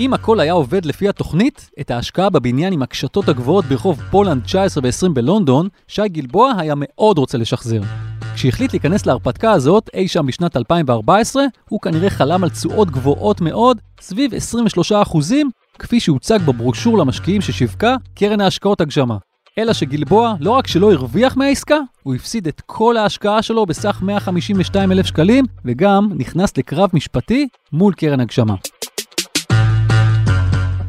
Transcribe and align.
אם 0.00 0.14
הכל 0.14 0.40
היה 0.40 0.52
עובד 0.52 0.84
לפי 0.84 1.08
התוכנית, 1.08 1.70
את 1.80 1.90
ההשקעה 1.90 2.30
בבניין 2.30 2.72
עם 2.72 2.82
הקשתות 2.82 3.28
הגבוהות 3.28 3.64
ברחוב 3.64 4.00
פולנד 4.10 4.42
19 4.42 4.82
ו-20 4.84 5.12
בלונדון, 5.12 5.68
שי 5.88 6.08
גלבוע 6.08 6.52
היה 6.58 6.74
מאוד 6.76 7.18
רוצה 7.18 7.38
לשחזר. 7.38 7.80
כשהחליט 8.34 8.72
להיכנס 8.72 9.06
להרפתקה 9.06 9.52
הזאת, 9.52 9.90
אי 9.94 10.08
שם 10.08 10.26
בשנת 10.26 10.56
2014, 10.56 11.42
הוא 11.68 11.80
כנראה 11.80 12.10
חלם 12.10 12.44
על 12.44 12.50
תשואות 12.50 12.90
גבוהות 12.90 13.40
מאוד, 13.40 13.78
סביב 14.00 14.32
23%, 14.92 15.34
כפי 15.78 16.00
שהוצג 16.00 16.38
בברושור 16.46 16.98
למשקיעים 16.98 17.40
ששיווקה 17.40 17.96
קרן 18.14 18.40
ההשקעות 18.40 18.80
הגשמה. 18.80 19.16
אלא 19.58 19.72
שגלבוע 19.72 20.34
לא 20.40 20.50
רק 20.50 20.66
שלא 20.66 20.92
הרוויח 20.92 21.36
מהעסקה, 21.36 21.78
הוא 22.02 22.14
הפסיד 22.14 22.46
את 22.46 22.62
כל 22.66 22.96
ההשקעה 22.96 23.42
שלו 23.42 23.66
בסך 23.66 23.98
152 24.02 24.92
אלף 24.92 25.06
שקלים, 25.06 25.44
וגם 25.64 26.08
נכנס 26.16 26.58
לקרב 26.58 26.90
משפטי 26.92 27.48
מול 27.72 27.94
קרן 27.94 28.20
הגשמה. 28.20 28.54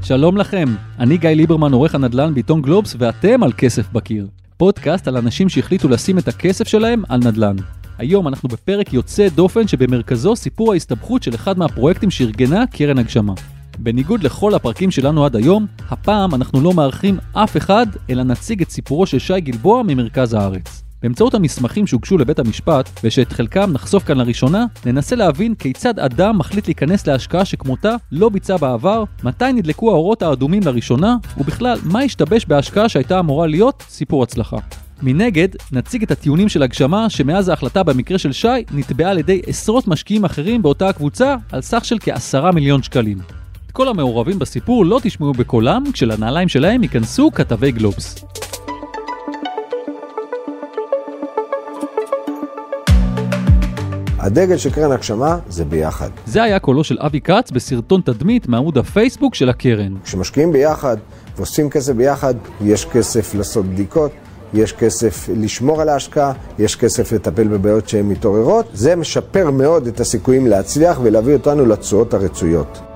שלום 0.09 0.37
לכם, 0.37 0.65
אני 0.99 1.17
גיא 1.17 1.29
ליברמן, 1.29 1.73
עורך 1.73 1.95
הנדל"ן 1.95 2.33
בעיתון 2.33 2.61
גלובס, 2.61 2.95
ואתם 2.99 3.43
על 3.43 3.51
כסף 3.57 3.91
בקיר. 3.91 4.27
פודקאסט 4.57 5.07
על 5.07 5.17
אנשים 5.17 5.49
שהחליטו 5.49 5.89
לשים 5.89 6.17
את 6.17 6.27
הכסף 6.27 6.67
שלהם 6.67 7.03
על 7.09 7.19
נדל"ן. 7.19 7.55
היום 7.97 8.27
אנחנו 8.27 8.49
בפרק 8.49 8.93
יוצא 8.93 9.27
דופן 9.29 9.67
שבמרכזו 9.67 10.35
סיפור 10.35 10.73
ההסתבכות 10.73 11.23
של 11.23 11.35
אחד 11.35 11.57
מהפרויקטים 11.57 12.11
שארגנה 12.11 12.67
קרן 12.67 12.97
הגשמה. 12.97 13.33
בניגוד 13.79 14.23
לכל 14.23 14.53
הפרקים 14.53 14.91
שלנו 14.91 15.25
עד 15.25 15.35
היום, 15.35 15.65
הפעם 15.89 16.35
אנחנו 16.35 16.61
לא 16.61 16.73
מארחים 16.73 17.17
אף 17.33 17.57
אחד, 17.57 17.87
אלא 18.09 18.23
נציג 18.23 18.61
את 18.61 18.69
סיפורו 18.69 19.05
של 19.05 19.19
שי 19.19 19.41
גלבוע 19.41 19.83
ממרכז 19.83 20.33
הארץ. 20.33 20.88
באמצעות 21.01 21.33
המסמכים 21.33 21.87
שהוגשו 21.87 22.17
לבית 22.17 22.39
המשפט, 22.39 22.89
ושאת 23.03 23.33
חלקם 23.33 23.71
נחשוף 23.71 24.03
כאן 24.03 24.17
לראשונה, 24.17 24.65
ננסה 24.85 25.15
להבין 25.15 25.55
כיצד 25.55 25.99
אדם 25.99 26.37
מחליט 26.37 26.67
להיכנס 26.67 27.07
להשקעה 27.07 27.45
שכמותה 27.45 27.95
לא 28.11 28.29
ביצע 28.29 28.57
בעבר, 28.57 29.03
מתי 29.23 29.53
נדלקו 29.53 29.91
האורות 29.91 30.21
האדומים 30.21 30.63
לראשונה, 30.65 31.17
ובכלל, 31.37 31.79
מה 31.83 31.99
השתבש 31.99 32.45
בהשקעה 32.45 32.89
שהייתה 32.89 33.19
אמורה 33.19 33.47
להיות 33.47 33.83
סיפור 33.89 34.23
הצלחה. 34.23 34.57
מנגד, 35.01 35.47
נציג 35.71 36.03
את 36.03 36.11
הטיעונים 36.11 36.49
של 36.49 36.63
הגשמה 36.63 37.09
שמאז 37.09 37.49
ההחלטה 37.49 37.83
במקרה 37.83 38.17
של 38.17 38.31
שי 38.31 38.47
נתבעה 38.71 39.11
על 39.11 39.17
ידי 39.17 39.41
עשרות 39.47 39.87
משקיעים 39.87 40.25
אחרים 40.25 40.61
באותה 40.61 40.89
הקבוצה 40.89 41.35
על 41.51 41.61
סך 41.61 41.85
של 41.85 41.97
כעשרה 41.99 42.51
מיליון 42.51 42.83
שקלים. 42.83 43.17
את 43.65 43.71
כל 43.71 43.87
המעורבים 43.87 44.39
בסיפור 44.39 44.85
לא 44.85 44.99
תשמעו 45.03 45.33
בקולם 45.33 45.83
כשלנעליים 45.93 46.47
שלהם 46.47 46.83
ייכנסו 46.83 47.31
כתבי 47.31 47.71
גלובס. 47.71 48.25
הדגל 54.19 54.57
של 54.57 54.69
קרן 54.69 54.91
הגשמה 54.91 55.37
זה 55.49 55.65
ביחד. 55.65 56.09
זה 56.25 56.43
היה 56.43 56.59
קולו 56.59 56.83
של 56.83 56.97
אבי 56.99 57.21
כץ 57.21 57.51
בסרטון 57.51 58.01
תדמית 58.01 58.47
מעמוד 58.47 58.77
הפייסבוק 58.77 59.35
של 59.35 59.49
הקרן. 59.49 59.93
כשמשקיעים 60.03 60.51
ביחד 60.51 60.97
ועושים 61.37 61.69
כסף 61.69 61.93
ביחד, 61.93 62.33
יש 62.61 62.85
כסף 62.85 63.35
לעשות 63.35 63.65
בדיקות, 63.65 64.11
יש 64.53 64.73
כסף 64.73 65.29
לשמור 65.35 65.81
על 65.81 65.89
ההשקעה, 65.89 66.31
יש 66.59 66.75
כסף 66.75 67.11
לטפל 67.11 67.47
בבעיות 67.47 67.89
שהן 67.89 68.05
מתעוררות. 68.05 68.65
זה 68.73 68.95
משפר 68.95 69.51
מאוד 69.51 69.87
את 69.87 69.99
הסיכויים 69.99 70.47
להצליח 70.47 70.99
ולהביא 71.03 71.33
אותנו 71.33 71.65
לתשואות 71.65 72.13
הרצויות. 72.13 72.88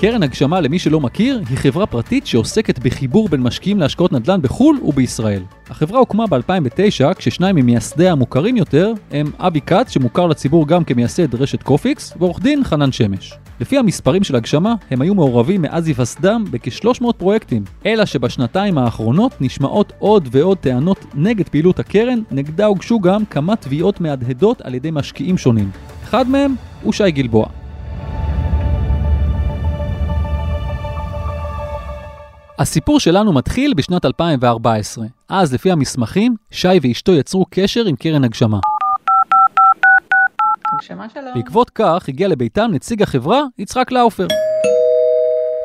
קרן 0.00 0.22
הגשמה, 0.22 0.60
למי 0.60 0.78
שלא 0.78 1.00
מכיר, 1.00 1.42
היא 1.48 1.58
חברה 1.58 1.86
פרטית 1.86 2.26
שעוסקת 2.26 2.78
בחיבור 2.78 3.28
בין 3.28 3.40
משקיעים 3.40 3.78
להשקעות 3.78 4.12
נדל"ן 4.12 4.42
בחו"ל 4.42 4.78
ובישראל. 4.82 5.42
החברה 5.70 5.98
הוקמה 5.98 6.26
ב-2009, 6.26 7.14
כששניים 7.14 7.56
ממייסדיה 7.56 8.12
המוכרים 8.12 8.56
יותר 8.56 8.92
הם 9.10 9.32
אבי 9.38 9.60
כץ, 9.60 9.90
שמוכר 9.90 10.26
לציבור 10.26 10.66
גם 10.66 10.84
כמייסד 10.84 11.34
רשת 11.34 11.62
קופיקס, 11.62 12.12
ועורך 12.18 12.40
דין 12.40 12.64
חנן 12.64 12.92
שמש. 12.92 13.32
לפי 13.60 13.78
המספרים 13.78 14.24
של 14.24 14.36
הגשמה, 14.36 14.74
הם 14.90 15.00
היו 15.00 15.14
מעורבים 15.14 15.62
מאז 15.62 15.86
היווסדם 15.86 16.44
בכ-300 16.50 17.12
פרויקטים, 17.18 17.64
אלא 17.86 18.04
שבשנתיים 18.04 18.78
האחרונות 18.78 19.32
נשמעות 19.40 19.92
עוד 19.98 20.28
ועוד 20.32 20.58
טענות 20.58 21.04
נגד 21.14 21.48
פעילות 21.48 21.78
הקרן, 21.78 22.18
נגדה 22.30 22.66
הוגשו 22.66 23.00
גם 23.00 23.24
כמה 23.24 23.56
תביעות 23.56 24.00
מהדהדות 24.00 24.60
על 24.60 24.74
ידי 24.74 24.90
משקיעים 24.90 25.38
שונים. 25.38 25.70
אחד 26.04 26.28
מהם 26.28 26.54
הוא 26.82 26.92
שי 26.92 27.10
גלבוע. 27.10 27.59
הסיפור 32.60 33.00
שלנו 33.00 33.32
מתחיל 33.32 33.74
בשנת 33.74 34.04
2014. 34.04 35.06
אז, 35.28 35.54
לפי 35.54 35.70
המסמכים, 35.70 36.34
שי 36.50 36.68
ואשתו 36.82 37.12
יצרו 37.12 37.46
קשר 37.50 37.84
עם 37.86 37.96
קרן 37.96 38.24
הגשמה. 38.24 38.58
הגשמה 40.74 41.08
שלו. 41.08 41.30
בעקבות 41.34 41.70
כך 41.70 42.08
הגיע 42.08 42.28
לביתם 42.28 42.68
נציג 42.72 43.02
החברה, 43.02 43.42
יצחק 43.58 43.92
לאופר. 43.92 44.26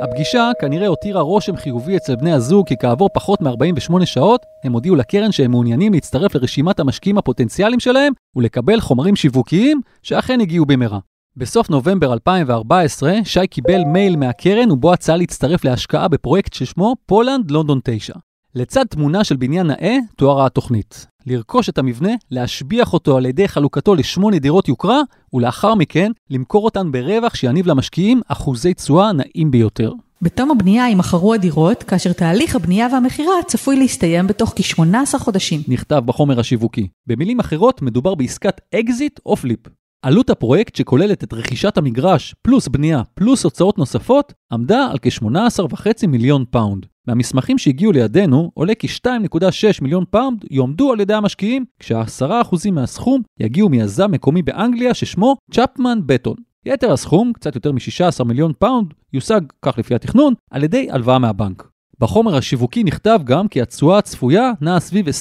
הפגישה 0.04 0.52
כנראה 0.62 0.88
הותירה 0.88 1.22
רושם 1.22 1.56
חיובי 1.58 1.98
אצל 1.98 2.16
בני 2.16 2.34
הזוג 2.34 2.68
כי 2.68 2.76
כעבור 2.80 3.10
פחות 3.14 3.42
מ-48 3.42 4.06
שעות 4.06 4.46
הם 4.64 4.74
הודיעו 4.74 4.96
לקרן 4.96 5.32
שהם 5.32 5.52
מעוניינים 5.52 5.94
להצטרף 5.94 6.36
לרשימת 6.36 6.80
המשקיעים 6.80 7.18
הפוטנציאליים 7.18 7.80
שלהם 7.80 8.14
ולקבל 8.36 8.80
חומרים 8.80 9.16
שיווקיים 9.16 9.82
שאכן 10.04 10.42
הגיעו 10.42 10.66
במהרה. 10.66 11.00
בסוף 11.38 11.70
נובמבר 11.70 12.14
2014, 12.14 13.14
שי 13.24 13.48
קיבל 13.48 13.84
מייל 13.84 14.16
מהקרן 14.16 14.72
ובו 14.72 14.94
הצעה 14.94 15.18
להצטרף 15.18 15.66
להשקעה 15.66 16.08
בפרויקט 16.08 16.54
ששמו 16.54 16.96
פולנד 17.06 17.52
לונדון 17.52 17.80
9. 17.84 18.14
לצד 18.56 18.86
תמונה 18.90 19.24
של 19.24 19.36
בניין 19.36 19.68
נאה, 19.68 19.98
תוארה 20.16 20.46
התוכנית. 20.46 21.08
לרכוש 21.26 21.70
את 21.70 21.78
המבנה, 21.78 22.10
להשביח 22.32 22.94
אותו 22.94 23.18
על 23.18 23.26
ידי 23.26 23.48
חלוקתו 23.48 23.96
לשמונה 23.96 24.40
דירות 24.40 24.68
יוקרה, 24.68 25.02
ולאחר 25.34 25.76
מכן, 25.76 26.12
למכור 26.30 26.66
אותן 26.66 26.92
ברווח 26.92 27.36
שיניב 27.36 27.68
למשקיעים 27.68 28.22
אחוזי 28.28 28.74
תשואה 28.74 29.12
נאים 29.12 29.52
ביותר. 29.52 29.94
בתום 30.22 30.52
הבנייה 30.52 30.88
יימכרו 30.88 31.34
הדירות, 31.34 31.84
כאשר 31.84 32.14
תהליך 32.14 32.56
הבנייה 32.56 32.88
והמכירה 32.92 33.34
צפוי 33.48 33.76
להסתיים 33.76 34.28
בתוך 34.28 34.54
כ-18 34.56 35.20
חודשים. 35.20 35.62
נכתב 35.68 36.02
בחומר 36.06 36.40
השיווקי. 36.40 36.88
במילים 37.08 37.40
אחרות, 37.40 37.82
מדובר 37.82 38.16
בעסקת 38.16 38.62
אקזיט 38.76 39.20
או 39.26 39.36
פליפ. 39.36 39.60
עלות 40.02 40.30
הפרויקט 40.30 40.76
שכוללת 40.76 41.24
את 41.24 41.34
רכישת 41.34 41.78
המגרש 41.78 42.36
פלוס 42.42 42.68
בנייה 42.68 43.02
פלוס 43.14 43.44
הוצאות 43.44 43.78
נוספות 43.78 44.34
עמדה 44.52 44.88
על 44.92 44.98
כ-18.5 45.02 46.08
מיליון 46.08 46.46
פאונד. 46.50 46.86
מהמסמכים 47.08 47.58
שהגיעו 47.58 47.92
לידינו 47.92 48.52
עולה 48.54 48.76
כי 48.76 48.88
2.6 48.88 49.42
מיליון 49.82 50.04
פאונד 50.10 50.46
יועמדו 50.52 50.92
על 50.92 51.00
ידי 51.00 51.14
המשקיעים, 51.14 51.66
כשה-10% 51.80 52.72
מהסכום 52.72 53.22
יגיעו 53.40 53.70
מיזם 53.70 54.12
מקומי 54.12 54.42
באנגליה 54.42 54.94
ששמו 54.94 55.36
צ'פמן 55.52 56.00
בטון. 56.06 56.36
יתר 56.66 56.92
הסכום, 56.94 57.34
קצת 57.34 57.56
יותר 57.56 57.72
מ-16 57.72 58.24
מיליון 58.24 58.54
פאונד, 58.60 58.94
יושג, 59.14 59.42
כך 59.62 59.78
לפי 59.78 59.96
התכנון, 59.96 60.34
על 60.52 60.64
ידי 60.64 60.88
הלוואה 60.92 61.20
מהבנק. 61.20 61.70
בחומר 62.00 62.36
השיווקי 62.36 62.84
נכתב 62.84 63.20
גם 63.24 63.48
כי 63.48 63.62
התשואה 63.62 63.98
הצפויה 63.98 64.52
נעה 64.62 64.80
סביב 64.80 65.08
23% 65.08 65.12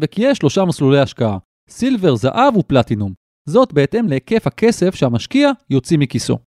וכי 0.00 0.22
יש 0.22 0.38
שלושה 0.38 0.64
מסלולי 0.64 0.98
השקעה, 0.98 1.38
סילבר, 1.68 2.16
זהב 2.16 2.56
ופלטינום. 2.56 3.25
זאת 3.48 3.72
בהתאם 3.72 4.08
להיקף 4.08 4.46
הכסף 4.46 4.94
שהמשקיע 4.94 5.50
יוציא 5.70 5.98
מכיסו. 5.98 6.38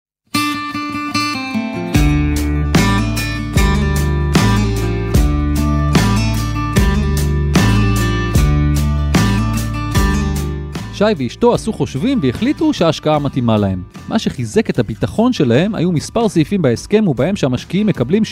שי 10.95 11.05
ואשתו 11.17 11.55
עשו 11.55 11.73
חושבים 11.73 12.19
והחליטו 12.23 12.73
שההשקעה 12.73 13.19
מתאימה 13.19 13.57
להם. 13.57 13.83
מה 14.09 14.19
שחיזק 14.19 14.71
את 14.71 14.79
הביטחון 14.79 15.33
שלהם 15.33 15.75
היו 15.75 15.93
מספר 15.93 16.29
סעיפים 16.29 16.63
בהסכם 16.63 17.09
ובהם 17.09 17.37
שהמשקיעים 17.37 17.87
מקבלים 17.87 18.23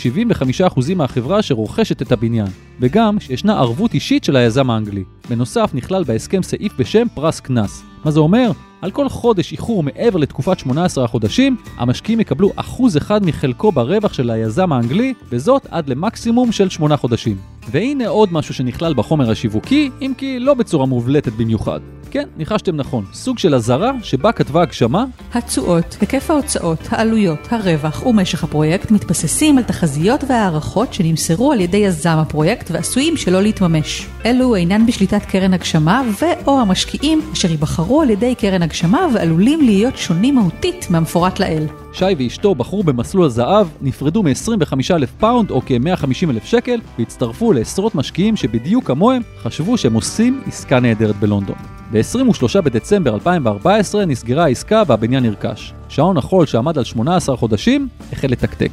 75% 0.77 0.95
מהחברה 0.95 1.41
שרוכשת 1.41 2.01
את 2.01 2.11
הבניין, 2.11 2.47
וגם 2.79 3.19
שישנה 3.19 3.59
ערבות 3.59 3.93
אישית 3.93 4.23
של 4.23 4.35
היזם 4.35 4.69
האנגלי. 4.69 5.03
בנוסף 5.29 5.71
נכלל 5.73 6.03
בהסכם 6.03 6.43
סעיף 6.43 6.73
בשם 6.79 7.07
פרס 7.13 7.39
קנס. 7.39 7.86
מה 8.05 8.11
זה 8.11 8.19
אומר? 8.19 8.51
על 8.81 8.91
כל 8.91 9.09
חודש 9.09 9.51
איחור 9.51 9.83
מעבר 9.83 10.19
לתקופת 10.19 10.59
18 10.59 11.05
החודשים, 11.05 11.57
המשקיעים 11.77 12.19
יקבלו 12.19 12.51
אחוז 12.55 12.97
אחד 12.97 13.25
מחלקו 13.25 13.71
ברווח 13.71 14.13
של 14.13 14.29
היזם 14.29 14.73
האנגלי, 14.73 15.13
וזאת 15.29 15.67
עד 15.71 15.89
למקסימום 15.89 16.51
של 16.51 16.69
8 16.69 16.97
חודשים. 16.97 17.37
והנה 17.71 18.07
עוד 18.07 18.33
משהו 18.33 18.53
שנכלל 18.53 18.93
בחומר 18.93 19.31
השיווקי, 19.31 19.89
אם 20.01 20.13
כי 20.17 20.39
לא 20.39 20.53
בצורה 20.53 20.85
מובלטת 20.85 21.33
במיוחד. 21.33 21.79
כן, 22.11 22.27
ניחשתם 22.37 22.75
נכון, 22.75 23.05
סוג 23.13 23.39
של 23.39 23.55
אזהרה 23.55 23.91
שבה 24.03 24.31
כתבה 24.31 24.61
הגשמה 24.61 25.05
התשואות, 25.33 25.97
היקף 26.01 26.31
ההוצאות, 26.31 26.79
העלויות, 26.89 27.47
הרווח 27.51 28.05
ומשך 28.05 28.43
הפרויקט 28.43 28.91
מתבססים 28.91 29.57
על 29.57 29.63
תחזיות 29.63 30.23
והערכות 30.27 30.93
שנמסרו 30.93 31.51
על 31.51 31.61
ידי 31.61 31.77
יזם 31.77 32.17
הפרויקט 32.17 32.71
ועשויים 32.71 33.17
שלא 33.17 33.41
להתממש. 33.41 34.07
אלו 34.25 34.55
אינן 34.55 34.85
בשליטת 34.85 35.25
קרן 35.25 35.53
הגשמה 35.53 36.01
ו/או 36.21 36.59
המשקיעים 36.59 37.21
אשר 37.33 37.51
ייבחרו 37.51 38.01
על 38.01 38.09
ידי 38.09 38.35
קרן 38.35 38.61
הגשמה 38.61 38.76
ועלולים 39.13 39.61
להיות 39.61 39.97
שונים 39.97 40.35
מהותית 40.35 40.87
מהמפורט 40.89 41.39
לעיל. 41.39 41.63
שי 41.93 42.05
ואשתו 42.17 42.55
בחרו 42.55 42.83
במסלול 42.83 43.25
הזהב, 43.25 43.67
נפרדו 43.81 44.23
מ-25,000 44.23 45.05
פאונד 45.19 45.51
או 45.51 45.61
כ-150,000 45.65 46.45
שקל 46.45 46.79
והצטרפו 46.99 47.53
לעשרות 47.53 47.95
משקיעים 47.95 48.35
שבדיוק 48.35 48.87
כמוהם 48.87 49.21
חשבו 49.41 49.77
שהם 49.77 49.93
עושים 49.93 50.41
עסקה 50.47 50.79
נהדרת 50.79 51.15
בלונדון. 51.15 51.55
ב-23 51.91 52.61
בדצמבר 52.61 53.13
2014 53.13 54.05
נסגרה 54.05 54.43
העסקה 54.43 54.83
והבניין 54.87 55.23
נרכש. 55.23 55.73
שעון 55.89 56.17
החול 56.17 56.45
שעמד 56.45 56.77
על 56.77 56.83
18 56.83 57.37
חודשים 57.37 57.87
החל 58.11 58.27
לתקתק. 58.27 58.71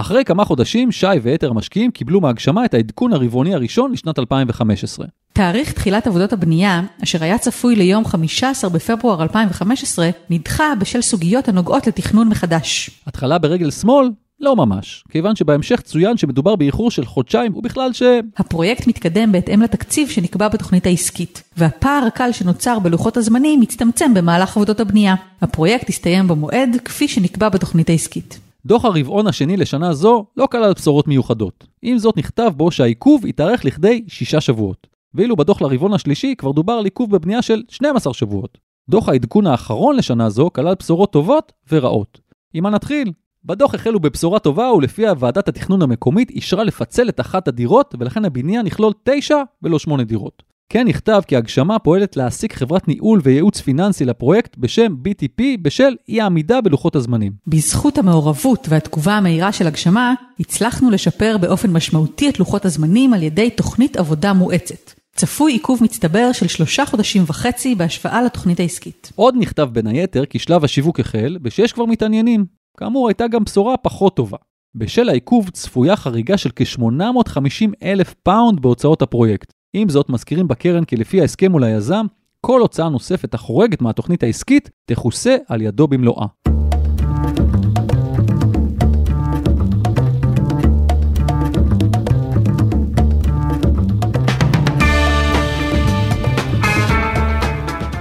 אחרי 0.00 0.24
כמה 0.24 0.44
חודשים, 0.44 0.92
שי 0.92 1.06
ויתר 1.22 1.50
המשקיעים 1.50 1.90
קיבלו 1.90 2.20
מהגשמה 2.20 2.64
את 2.64 2.74
העדכון 2.74 3.12
הרבעוני 3.12 3.54
הראשון 3.54 3.92
לשנת 3.92 4.18
2015. 4.18 5.06
תאריך 5.32 5.72
תחילת 5.72 6.06
עבודות 6.06 6.32
הבנייה, 6.32 6.82
אשר 7.04 7.24
היה 7.24 7.38
צפוי 7.38 7.76
ליום 7.76 8.04
15 8.04 8.70
בפברואר 8.70 9.22
2015, 9.22 10.10
נדחה 10.30 10.64
בשל 10.78 11.02
סוגיות 11.02 11.48
הנוגעות 11.48 11.86
לתכנון 11.86 12.28
מחדש. 12.28 12.90
התחלה 13.06 13.38
ברגל 13.38 13.70
שמאל? 13.70 14.10
לא 14.40 14.56
ממש, 14.56 15.04
כיוון 15.10 15.36
שבהמשך 15.36 15.80
צוין 15.80 16.16
שמדובר 16.16 16.56
באיחור 16.56 16.90
של 16.90 17.04
חודשיים, 17.04 17.56
ובכלל 17.56 17.92
ש... 17.92 18.02
הפרויקט 18.36 18.86
מתקדם 18.86 19.32
בהתאם 19.32 19.62
לתקציב 19.62 20.08
שנקבע 20.08 20.48
בתוכנית 20.48 20.86
העסקית, 20.86 21.42
והפער 21.56 22.04
הקל 22.06 22.32
שנוצר 22.32 22.78
בלוחות 22.78 23.16
הזמנים 23.16 23.60
מצטמצם 23.60 24.14
במהלך 24.14 24.56
עבודות 24.56 24.80
הבנייה. 24.80 25.14
הפרויקט 25.42 25.88
הסתיים 25.88 26.28
במועד 26.28 26.76
כפי 26.84 27.08
שנקבע 27.08 27.48
בתוכנית 27.48 27.90
העסקית. 27.90 28.47
דוח 28.68 28.84
הרבעון 28.84 29.26
השני 29.26 29.56
לשנה 29.56 29.92
זו 29.92 30.26
לא 30.36 30.46
כלל 30.52 30.72
בשורות 30.72 31.08
מיוחדות. 31.08 31.66
עם 31.82 31.98
זאת 31.98 32.16
נכתב 32.16 32.52
בו 32.56 32.70
שהעיכוב 32.70 33.26
יתארך 33.26 33.64
לכדי 33.64 34.04
שישה 34.08 34.40
שבועות. 34.40 34.86
ואילו 35.14 35.36
בדוח 35.36 35.62
לרבעון 35.62 35.92
השלישי 35.92 36.34
כבר 36.38 36.52
דובר 36.52 36.72
על 36.72 36.84
עיכוב 36.84 37.10
בבנייה 37.10 37.42
של 37.42 37.62
12 37.68 38.14
שבועות. 38.14 38.58
דוח 38.90 39.08
העדכון 39.08 39.46
האחרון 39.46 39.96
לשנה 39.96 40.30
זו 40.30 40.50
כלל 40.52 40.74
בשורות 40.78 41.12
טובות 41.12 41.52
ורעות. 41.72 42.20
עם 42.54 42.62
מה 42.62 42.70
נתחיל? 42.70 43.12
בדוח 43.44 43.74
החלו 43.74 44.00
בבשורה 44.00 44.38
טובה 44.38 44.72
ולפיה 44.72 45.12
ועדת 45.18 45.48
התכנון 45.48 45.82
המקומית 45.82 46.30
אישרה 46.30 46.64
לפצל 46.64 47.08
את 47.08 47.20
אחת 47.20 47.48
הדירות 47.48 47.94
ולכן 47.98 48.24
הבניין 48.24 48.66
יכלול 48.66 48.92
9 49.02 49.36
ולא 49.62 49.78
8 49.78 50.04
דירות. 50.04 50.42
כן 50.72 50.88
נכתב 50.88 51.20
כי 51.26 51.36
הגשמה 51.36 51.78
פועלת 51.78 52.16
להעסיק 52.16 52.52
חברת 52.52 52.88
ניהול 52.88 53.20
וייעוץ 53.22 53.60
פיננסי 53.60 54.04
לפרויקט 54.04 54.56
בשם 54.56 54.94
BTP 55.04 55.42
בשל 55.62 55.96
אי 56.08 56.20
העמידה 56.20 56.60
בלוחות 56.60 56.96
הזמנים. 56.96 57.32
בזכות 57.46 57.98
המעורבות 57.98 58.66
והתגובה 58.68 59.12
המהירה 59.12 59.52
של 59.52 59.66
הגשמה, 59.66 60.14
הצלחנו 60.40 60.90
לשפר 60.90 61.36
באופן 61.40 61.72
משמעותי 61.72 62.28
את 62.28 62.38
לוחות 62.38 62.64
הזמנים 62.64 63.14
על 63.14 63.22
ידי 63.22 63.50
תוכנית 63.50 63.96
עבודה 63.96 64.32
מואצת. 64.32 64.92
צפוי 65.16 65.52
עיכוב 65.52 65.82
מצטבר 65.82 66.32
של 66.32 66.48
שלושה 66.48 66.86
חודשים 66.86 67.22
וחצי 67.26 67.74
בהשוואה 67.74 68.22
לתוכנית 68.22 68.60
העסקית. 68.60 69.12
עוד 69.14 69.34
נכתב 69.38 69.68
בין 69.72 69.86
היתר 69.86 70.24
כי 70.24 70.38
שלב 70.38 70.64
השיווק 70.64 71.00
החל 71.00 71.38
ושיש 71.44 71.72
כבר 71.72 71.84
מתעניינים. 71.84 72.46
כאמור, 72.78 73.08
הייתה 73.08 73.28
גם 73.28 73.44
בשורה 73.44 73.76
פחות 73.76 74.16
טובה. 74.16 74.38
בשל 74.74 75.08
העיכוב 75.08 75.50
צפויה 75.50 75.96
חריגה 75.96 76.36
של 76.36 76.50
כ-850 76.56 77.70
אלף 77.82 78.14
פאונד 78.22 78.60
בהוצאות 78.60 79.02
הפרויקט. 79.02 79.57
עם 79.72 79.88
זאת, 79.88 80.10
מזכירים 80.10 80.48
בקרן 80.48 80.84
כי 80.84 80.96
לפי 80.96 81.20
ההסכם 81.20 81.52
מול 81.52 81.64
היזם, 81.64 82.06
כל 82.40 82.60
הוצאה 82.60 82.88
נוספת 82.88 83.34
החורגת 83.34 83.82
מהתוכנית 83.82 84.22
העסקית 84.22 84.70
תכוסה 84.86 85.36
על 85.48 85.62
ידו 85.62 85.88
במלואה. 85.88 86.26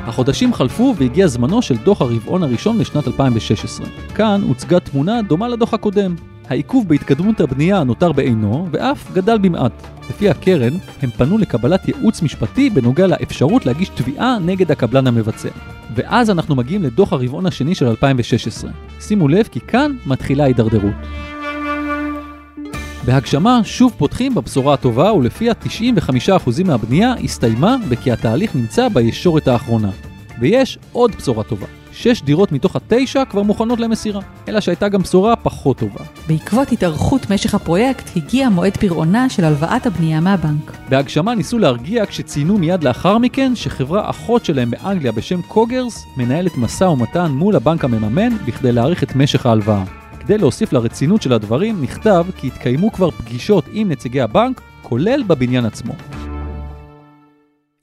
החודשים 0.07 0.53
חלפו 0.53 0.93
והגיע 0.97 1.27
זמנו 1.27 1.61
של 1.61 1.77
דוח 1.77 2.01
הרבעון 2.01 2.43
הראשון 2.43 2.77
לשנת 2.77 3.07
2016. 3.07 3.87
כאן 4.15 4.41
הוצגה 4.47 4.79
תמונה 4.79 5.21
דומה 5.21 5.47
לדוח 5.47 5.73
הקודם. 5.73 6.15
העיכוב 6.49 6.87
בהתקדמות 6.87 7.41
הבנייה 7.41 7.83
נותר 7.83 8.11
בעינו, 8.11 8.67
ואף 8.71 9.11
גדל 9.13 9.37
במעט. 9.37 9.87
לפי 10.09 10.29
הקרן, 10.29 10.73
הם 11.01 11.09
פנו 11.09 11.37
לקבלת 11.37 11.87
ייעוץ 11.87 12.21
משפטי 12.21 12.69
בנוגע 12.69 13.07
לאפשרות 13.07 13.65
להגיש 13.65 13.89
תביעה 13.89 14.37
נגד 14.39 14.71
הקבלן 14.71 15.07
המבצע. 15.07 15.49
ואז 15.95 16.29
אנחנו 16.29 16.55
מגיעים 16.55 16.83
לדוח 16.83 17.13
הרבעון 17.13 17.45
השני 17.45 17.75
של 17.75 17.87
2016. 17.87 18.71
שימו 18.99 19.27
לב 19.27 19.47
כי 19.51 19.59
כאן 19.59 19.91
מתחילה 20.05 20.43
ההידרדרות. 20.43 20.95
בהגשמה 23.05 23.59
שוב 23.63 23.93
פותחים 23.97 24.35
בבשורה 24.35 24.73
הטובה 24.73 25.13
ולפיה 25.13 25.53
95% 25.53 26.63
מהבנייה 26.65 27.13
הסתיימה 27.23 27.75
וכי 27.89 28.11
התהליך 28.11 28.55
נמצא 28.55 28.89
בישורת 28.89 29.47
האחרונה. 29.47 29.89
ויש 30.39 30.79
עוד 30.91 31.15
בשורה 31.15 31.43
טובה. 31.43 31.76
שש 31.97 32.21
דירות 32.21 32.51
מתוך 32.51 32.75
התשע 32.75 33.25
כבר 33.25 33.43
מוכנות 33.43 33.79
למסירה, 33.79 34.21
אלא 34.47 34.59
שהייתה 34.59 34.89
גם 34.89 35.01
בשורה 35.01 35.35
פחות 35.35 35.77
טובה. 35.77 36.05
בעקבות 36.27 36.71
התארכות 36.71 37.29
משך 37.29 37.55
הפרויקט, 37.55 38.09
הגיע 38.15 38.49
מועד 38.49 38.77
פירעונה 38.77 39.29
של 39.29 39.43
הלוואת 39.43 39.85
הבנייה 39.85 40.19
מהבנק. 40.19 40.77
בהגשמה 40.89 41.35
ניסו 41.35 41.57
להרגיע 41.57 42.05
כשציינו 42.05 42.57
מיד 42.57 42.83
לאחר 42.83 43.17
מכן 43.17 43.55
שחברה 43.55 44.09
אחות 44.09 44.45
שלהם 44.45 44.71
באנגליה 44.71 45.11
בשם 45.11 45.41
קוגרס 45.41 46.05
מנהלת 46.17 46.57
משא 46.57 46.83
ומתן 46.83 47.31
מול 47.31 47.55
הבנק 47.55 47.85
המממן 47.85 48.37
בכדי 48.45 48.71
להאריך 48.71 49.03
את 49.03 49.15
משך 49.15 49.45
ההלוואה. 49.45 49.83
כדי 50.19 50.37
להוסיף 50.37 50.73
לרצינות 50.73 51.21
של 51.21 51.33
הדברים, 51.33 51.81
נכתב 51.81 52.25
כי 52.37 52.47
התקיימו 52.47 52.91
כבר 52.91 53.11
פגישות 53.11 53.65
עם 53.71 53.89
נציגי 53.89 54.21
הבנק, 54.21 54.61
כולל 54.81 55.23
בבניין 55.23 55.65
עצמו. 55.65 55.93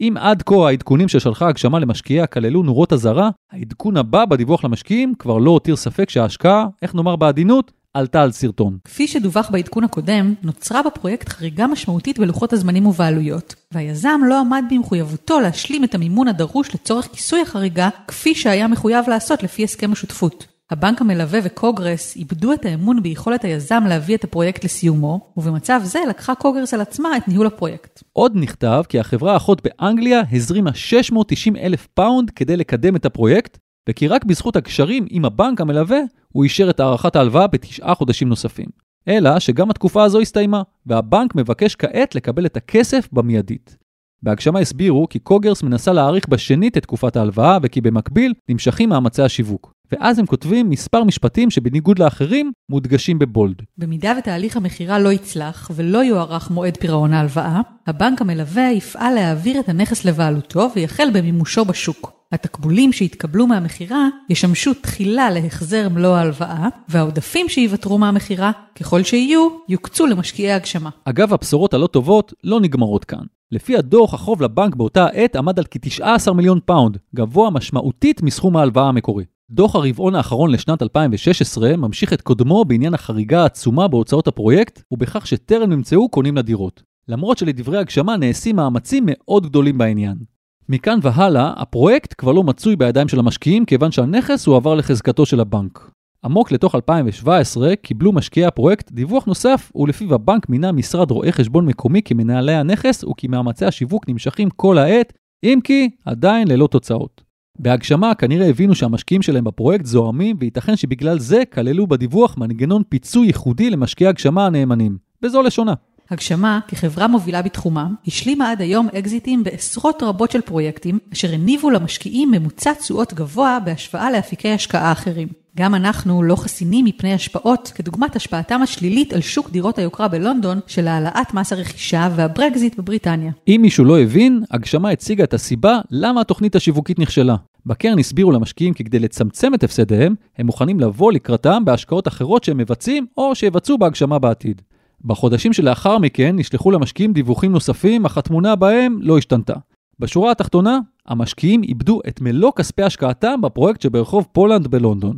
אם 0.00 0.14
עד 0.18 0.42
כה 0.42 0.68
העדכונים 0.68 1.08
ששלחה 1.08 1.48
הגשמה 1.48 1.78
למשקיעיה 1.78 2.26
כללו 2.26 2.62
נורות 2.62 2.92
אזהרה, 2.92 3.30
העדכון 3.52 3.96
הבא 3.96 4.24
בדיווח 4.24 4.64
למשקיעים 4.64 5.14
כבר 5.18 5.38
לא 5.38 5.50
הותיר 5.50 5.76
ספק 5.76 6.10
שההשקעה, 6.10 6.66
איך 6.82 6.94
נאמר 6.94 7.16
בעדינות, 7.16 7.72
עלתה 7.94 8.22
על 8.22 8.32
סרטון. 8.32 8.78
כפי 8.84 9.08
שדווח 9.08 9.50
בעדכון 9.50 9.84
הקודם, 9.84 10.34
נוצרה 10.42 10.82
בפרויקט 10.82 11.28
חריגה 11.28 11.66
משמעותית 11.66 12.18
בלוחות 12.18 12.52
הזמנים 12.52 12.86
ובעלויות, 12.86 13.54
והיזם 13.72 14.20
לא 14.28 14.40
עמד 14.40 14.64
במחויבותו 14.70 15.40
להשלים 15.40 15.84
את 15.84 15.94
המימון 15.94 16.28
הדרוש 16.28 16.74
לצורך 16.74 17.08
כיסוי 17.12 17.40
החריגה, 17.40 17.88
כפי 18.08 18.34
שהיה 18.34 18.68
מחויב 18.68 19.08
לעשות 19.08 19.42
לפי 19.42 19.64
הסכם 19.64 19.92
השותפות. 19.92 20.53
הבנק 20.70 21.00
המלווה 21.00 21.40
וקוגרס 21.42 22.16
איבדו 22.16 22.52
את 22.52 22.64
האמון 22.64 23.02
ביכולת 23.02 23.44
היזם 23.44 23.84
להביא 23.88 24.16
את 24.16 24.24
הפרויקט 24.24 24.64
לסיומו, 24.64 25.32
ובמצב 25.36 25.80
זה 25.84 25.98
לקחה 26.08 26.34
קוגרס 26.34 26.74
על 26.74 26.80
עצמה 26.80 27.16
את 27.16 27.28
ניהול 27.28 27.46
הפרויקט. 27.46 28.02
עוד 28.12 28.32
נכתב 28.34 28.82
כי 28.88 28.98
החברה 28.98 29.32
האחות 29.32 29.62
באנגליה 29.64 30.22
הזרימה 30.32 30.74
690 30.74 31.56
אלף 31.56 31.86
פאונד 31.86 32.30
כדי 32.30 32.56
לקדם 32.56 32.96
את 32.96 33.04
הפרויקט, 33.04 33.58
וכי 33.88 34.08
רק 34.08 34.24
בזכות 34.24 34.56
הקשרים 34.56 35.06
עם 35.10 35.24
הבנק 35.24 35.60
המלווה, 35.60 36.00
הוא 36.32 36.44
אישר 36.44 36.70
את 36.70 36.80
הארכת 36.80 37.16
ההלוואה 37.16 37.46
בתשעה 37.46 37.94
חודשים 37.94 38.28
נוספים. 38.28 38.66
אלא 39.08 39.38
שגם 39.38 39.70
התקופה 39.70 40.04
הזו 40.04 40.20
הסתיימה, 40.20 40.62
והבנק 40.86 41.34
מבקש 41.34 41.76
כעת 41.76 42.14
לקבל 42.14 42.46
את 42.46 42.56
הכסף 42.56 43.08
במיידית. 43.12 43.76
בהגשמה 44.22 44.60
הסבירו 44.60 45.08
כי 45.08 45.18
קוגרס 45.18 45.62
מנסה 45.62 45.92
להאריך 45.92 46.28
בשנית 46.28 46.76
את 46.76 46.82
תקופת 46.82 47.16
ההלוואה 47.16 47.58
וכי 47.62 47.80
במקביל 47.80 48.34
נמשכים 48.48 48.88
מאמצי 48.88 49.22
השיווק. 49.22 49.72
ואז 49.94 50.18
הם 50.18 50.26
כותבים 50.26 50.70
מספר 50.70 51.04
משפטים 51.04 51.50
שבניגוד 51.50 51.98
לאחרים 51.98 52.52
מודגשים 52.68 53.18
בבולד. 53.18 53.62
במידה 53.78 54.14
ותהליך 54.18 54.56
המכירה 54.56 54.98
לא 54.98 55.12
יצלח 55.12 55.70
ולא 55.74 55.98
יוארך 55.98 56.50
מועד 56.50 56.76
פירעון 56.76 57.12
ההלוואה, 57.12 57.60
הבנק 57.86 58.20
המלווה 58.20 58.72
יפעל 58.72 59.14
להעביר 59.14 59.60
את 59.60 59.68
הנכס 59.68 60.04
לבעלותו 60.04 60.68
ויחל 60.76 61.08
במימושו 61.12 61.64
בשוק. 61.64 62.23
התקבולים 62.34 62.92
שיתקבלו 62.92 63.46
מהמכירה 63.46 64.08
ישמשו 64.30 64.74
תחילה 64.74 65.30
להחזר 65.30 65.88
מלוא 65.88 66.16
ההלוואה, 66.16 66.68
והעודפים 66.88 67.48
שייוותרו 67.48 67.98
מהמכירה, 67.98 68.52
ככל 68.74 69.02
שיהיו, 69.02 69.48
יוקצו 69.68 70.06
למשקיעי 70.06 70.52
הגשמה. 70.52 70.90
אגב, 71.04 71.32
הבשורות 71.32 71.74
הלא 71.74 71.86
טובות 71.86 72.32
לא 72.44 72.60
נגמרות 72.60 73.04
כאן. 73.04 73.24
לפי 73.52 73.76
הדוח, 73.76 74.14
החוב 74.14 74.42
לבנק 74.42 74.74
באותה 74.74 75.04
העת 75.04 75.36
עמד 75.36 75.58
על 75.58 75.64
כ-19 75.70 76.32
מיליון 76.32 76.58
פאונד, 76.64 76.98
גבוה 77.14 77.50
משמעותית 77.50 78.22
מסכום 78.22 78.56
ההלוואה 78.56 78.88
המקורי. 78.88 79.24
דוח 79.50 79.74
הרבעון 79.74 80.14
האחרון 80.14 80.50
לשנת 80.50 80.82
2016 80.82 81.76
ממשיך 81.76 82.12
את 82.12 82.20
קודמו 82.20 82.64
בעניין 82.64 82.94
החריגה 82.94 83.42
העצומה 83.42 83.88
בהוצאות 83.88 84.28
הפרויקט, 84.28 84.82
ובכך 84.92 85.26
שטרם 85.26 85.70
נמצאו 85.70 86.08
קונים 86.08 86.36
לדירות. 86.36 86.82
למרות 87.08 87.38
שלדברי 87.38 87.78
הגשמה 87.78 88.16
נעשים 88.16 88.56
מאמצים 88.56 89.04
מאוד 89.06 89.46
גדולים 89.46 89.78
בעניין. 89.78 90.33
מכאן 90.68 90.98
והלאה, 91.02 91.52
הפרויקט 91.56 92.14
כבר 92.18 92.32
לא 92.32 92.42
מצוי 92.42 92.76
בידיים 92.76 93.08
של 93.08 93.18
המשקיעים 93.18 93.64
כיוון 93.64 93.92
שהנכס 93.92 94.46
הועבר 94.46 94.74
לחזקתו 94.74 95.26
של 95.26 95.40
הבנק. 95.40 95.90
עמוק 96.24 96.52
לתוך 96.52 96.74
2017 96.74 97.76
קיבלו 97.76 98.12
משקיעי 98.12 98.46
הפרויקט 98.46 98.92
דיווח 98.92 99.24
נוסף 99.24 99.72
ולפיו 99.76 100.14
הבנק 100.14 100.48
מינה 100.48 100.72
משרד 100.72 101.10
רואה 101.10 101.32
חשבון 101.32 101.66
מקומי 101.66 102.02
כמנהלי 102.02 102.54
הנכס 102.54 103.04
וכי 103.04 103.26
מאמצי 103.26 103.64
השיווק 103.64 104.08
נמשכים 104.08 104.50
כל 104.50 104.78
העת, 104.78 105.12
אם 105.44 105.58
כי 105.64 105.90
עדיין 106.04 106.48
ללא 106.48 106.66
תוצאות. 106.66 107.22
בהגשמה 107.58 108.14
כנראה 108.14 108.48
הבינו 108.48 108.74
שהמשקיעים 108.74 109.22
שלהם 109.22 109.44
בפרויקט 109.44 109.84
זוהמים 109.84 110.36
וייתכן 110.40 110.76
שבגלל 110.76 111.18
זה 111.18 111.42
כללו 111.52 111.86
בדיווח 111.86 112.36
מנגנון 112.36 112.82
פיצוי 112.88 113.26
ייחודי 113.26 113.70
למשקיעי 113.70 114.08
הגשמה 114.08 114.46
הנאמנים. 114.46 114.98
וזו 115.22 115.42
לשונה. 115.42 115.74
הגשמה, 116.10 116.60
כחברה 116.68 117.08
מובילה 117.08 117.42
בתחומה, 117.42 117.88
השלימה 118.06 118.50
עד 118.50 118.60
היום 118.60 118.88
אקזיטים 118.98 119.44
בעשרות 119.44 120.02
רבות 120.02 120.30
של 120.30 120.40
פרויקטים, 120.40 120.98
אשר 121.12 121.34
הניבו 121.34 121.70
למשקיעים 121.70 122.30
ממוצע 122.30 122.72
תשואות 122.74 123.14
גבוה 123.14 123.58
בהשוואה 123.64 124.10
לאפיקי 124.10 124.48
השקעה 124.48 124.92
אחרים. 124.92 125.28
גם 125.56 125.74
אנחנו 125.74 126.22
לא 126.22 126.36
חסינים 126.36 126.84
מפני 126.84 127.14
השפעות, 127.14 127.72
כדוגמת 127.74 128.16
השפעתם 128.16 128.62
השלילית 128.62 129.12
על 129.12 129.20
שוק 129.20 129.50
דירות 129.50 129.78
היוקרה 129.78 130.08
בלונדון, 130.08 130.60
של 130.66 130.88
העלאת 130.88 131.34
מס 131.34 131.52
הרכישה 131.52 132.08
והברקזיט 132.16 132.78
בבריטניה. 132.78 133.32
אם 133.48 133.58
מישהו 133.62 133.84
לא 133.84 134.00
הבין, 134.00 134.42
הגשמה 134.50 134.90
הציגה 134.90 135.24
את 135.24 135.34
הסיבה 135.34 135.78
למה 135.90 136.20
התוכנית 136.20 136.56
השיווקית 136.56 136.98
נכשלה. 136.98 137.36
בקרן 137.66 137.98
הסבירו 137.98 138.32
למשקיעים 138.32 138.74
כי 138.74 138.84
כדי 138.84 138.98
לצמצם 138.98 139.54
את 139.54 139.64
הפסדיהם, 139.64 140.14
הם 140.38 140.46
מוכנים 140.46 140.80
לבוא 140.80 141.12
לקראתם 141.12 141.64
בהשקעות 141.64 142.08
אחרות 142.08 142.44
שהם 142.44 142.58
מבצעים 142.58 143.06
או 143.16 143.34
שיבצעו 143.34 143.78
בהגשמה 143.78 144.18
בעתיד. 144.18 144.62
בחודשים 145.04 145.52
שלאחר 145.52 145.98
מכן 145.98 146.36
נשלחו 146.36 146.70
למשקיעים 146.70 147.12
דיווחים 147.12 147.52
נוספים, 147.52 148.06
אך 148.06 148.18
התמונה 148.18 148.56
בהם 148.56 148.98
לא 149.00 149.18
השתנתה. 149.18 149.54
בשורה 149.98 150.30
התחתונה, 150.30 150.78
המשקיעים 151.06 151.62
איבדו 151.62 152.00
את 152.08 152.20
מלוא 152.20 152.52
כספי 152.56 152.82
השקעתם 152.82 153.40
בפרויקט 153.40 153.80
שברחוב 153.80 154.26
פולנד 154.32 154.68
בלונדון. 154.68 155.16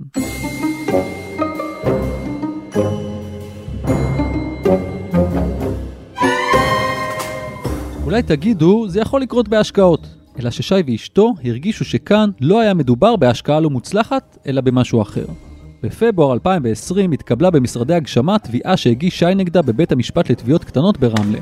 אולי 8.05 8.23
תגידו, 8.23 8.89
זה 8.89 9.01
יכול 9.01 9.21
לקרות 9.21 9.49
בהשקעות. 9.49 10.17
אלא 10.41 10.51
ששי 10.51 10.75
ואשתו 10.87 11.35
הרגישו 11.45 11.85
שכאן 11.85 12.31
לא 12.41 12.61
היה 12.61 12.75
מדובר 12.75 13.17
בהשקעה 13.17 13.61
לא 13.61 13.71
מוצלחת, 13.71 14.39
אלא 14.47 14.61
במשהו 14.61 15.03
אחר. 15.03 15.27
בפברואר 15.83 16.33
2020 16.33 17.13
התקבלה 17.13 17.51
במשרדי 17.51 17.95
הגשמה 17.95 18.39
תביעה 18.39 18.77
שהגיש 18.77 19.19
שי 19.19 19.35
נגדה 19.35 19.63
בבית 19.63 19.93
המשפט 19.93 20.31
לתביעות 20.31 20.65
קטנות 20.65 20.99
ברמלה. 20.99 21.39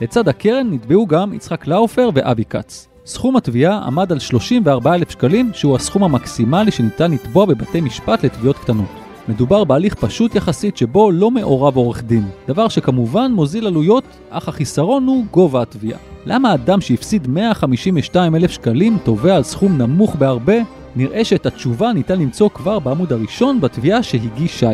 לצד 0.00 0.28
הקרן 0.28 0.66
נתבעו 0.70 1.06
גם 1.06 1.32
יצחק 1.32 1.66
לאופר 1.66 2.10
ואבי 2.14 2.44
כץ. 2.44 2.88
סכום 3.06 3.36
התביעה 3.36 3.78
עמד 3.78 4.12
על 4.12 4.18
34,000 4.18 5.10
שקלים, 5.10 5.50
שהוא 5.54 5.76
הסכום 5.76 6.04
המקסימלי 6.04 6.70
שניתן 6.70 7.10
לתבוע 7.12 7.46
בבתי 7.46 7.80
משפט 7.80 8.24
לתביעות 8.24 8.58
קטנות. 8.58 8.88
מדובר 9.28 9.64
בהליך 9.64 9.94
פשוט 9.94 10.34
יחסית 10.34 10.76
שבו 10.76 11.10
לא 11.10 11.30
מעורב 11.30 11.76
עורך 11.76 12.02
דין, 12.02 12.24
דבר 12.48 12.68
שכמובן 12.68 13.32
מוזיל 13.32 13.66
עלויות, 13.66 14.04
אך 14.30 14.48
החיסרון 14.48 15.06
הוא 15.06 15.24
גובה 15.30 15.62
התביעה. 15.62 15.98
למה 16.26 16.54
אדם 16.54 16.80
שהפסיד 16.80 17.28
152 17.28 18.36
אלף 18.36 18.50
שקלים 18.50 18.98
תובע 19.04 19.36
על 19.36 19.42
סכום 19.42 19.78
נמוך 19.78 20.16
בהרבה? 20.16 20.79
נראה 20.96 21.24
שאת 21.24 21.46
התשובה 21.46 21.92
ניתן 21.92 22.18
למצוא 22.18 22.48
כבר 22.50 22.78
בעמוד 22.78 23.12
הראשון 23.12 23.60
בתביעה 23.60 24.02
שהגיש 24.02 24.60
שי. 24.60 24.66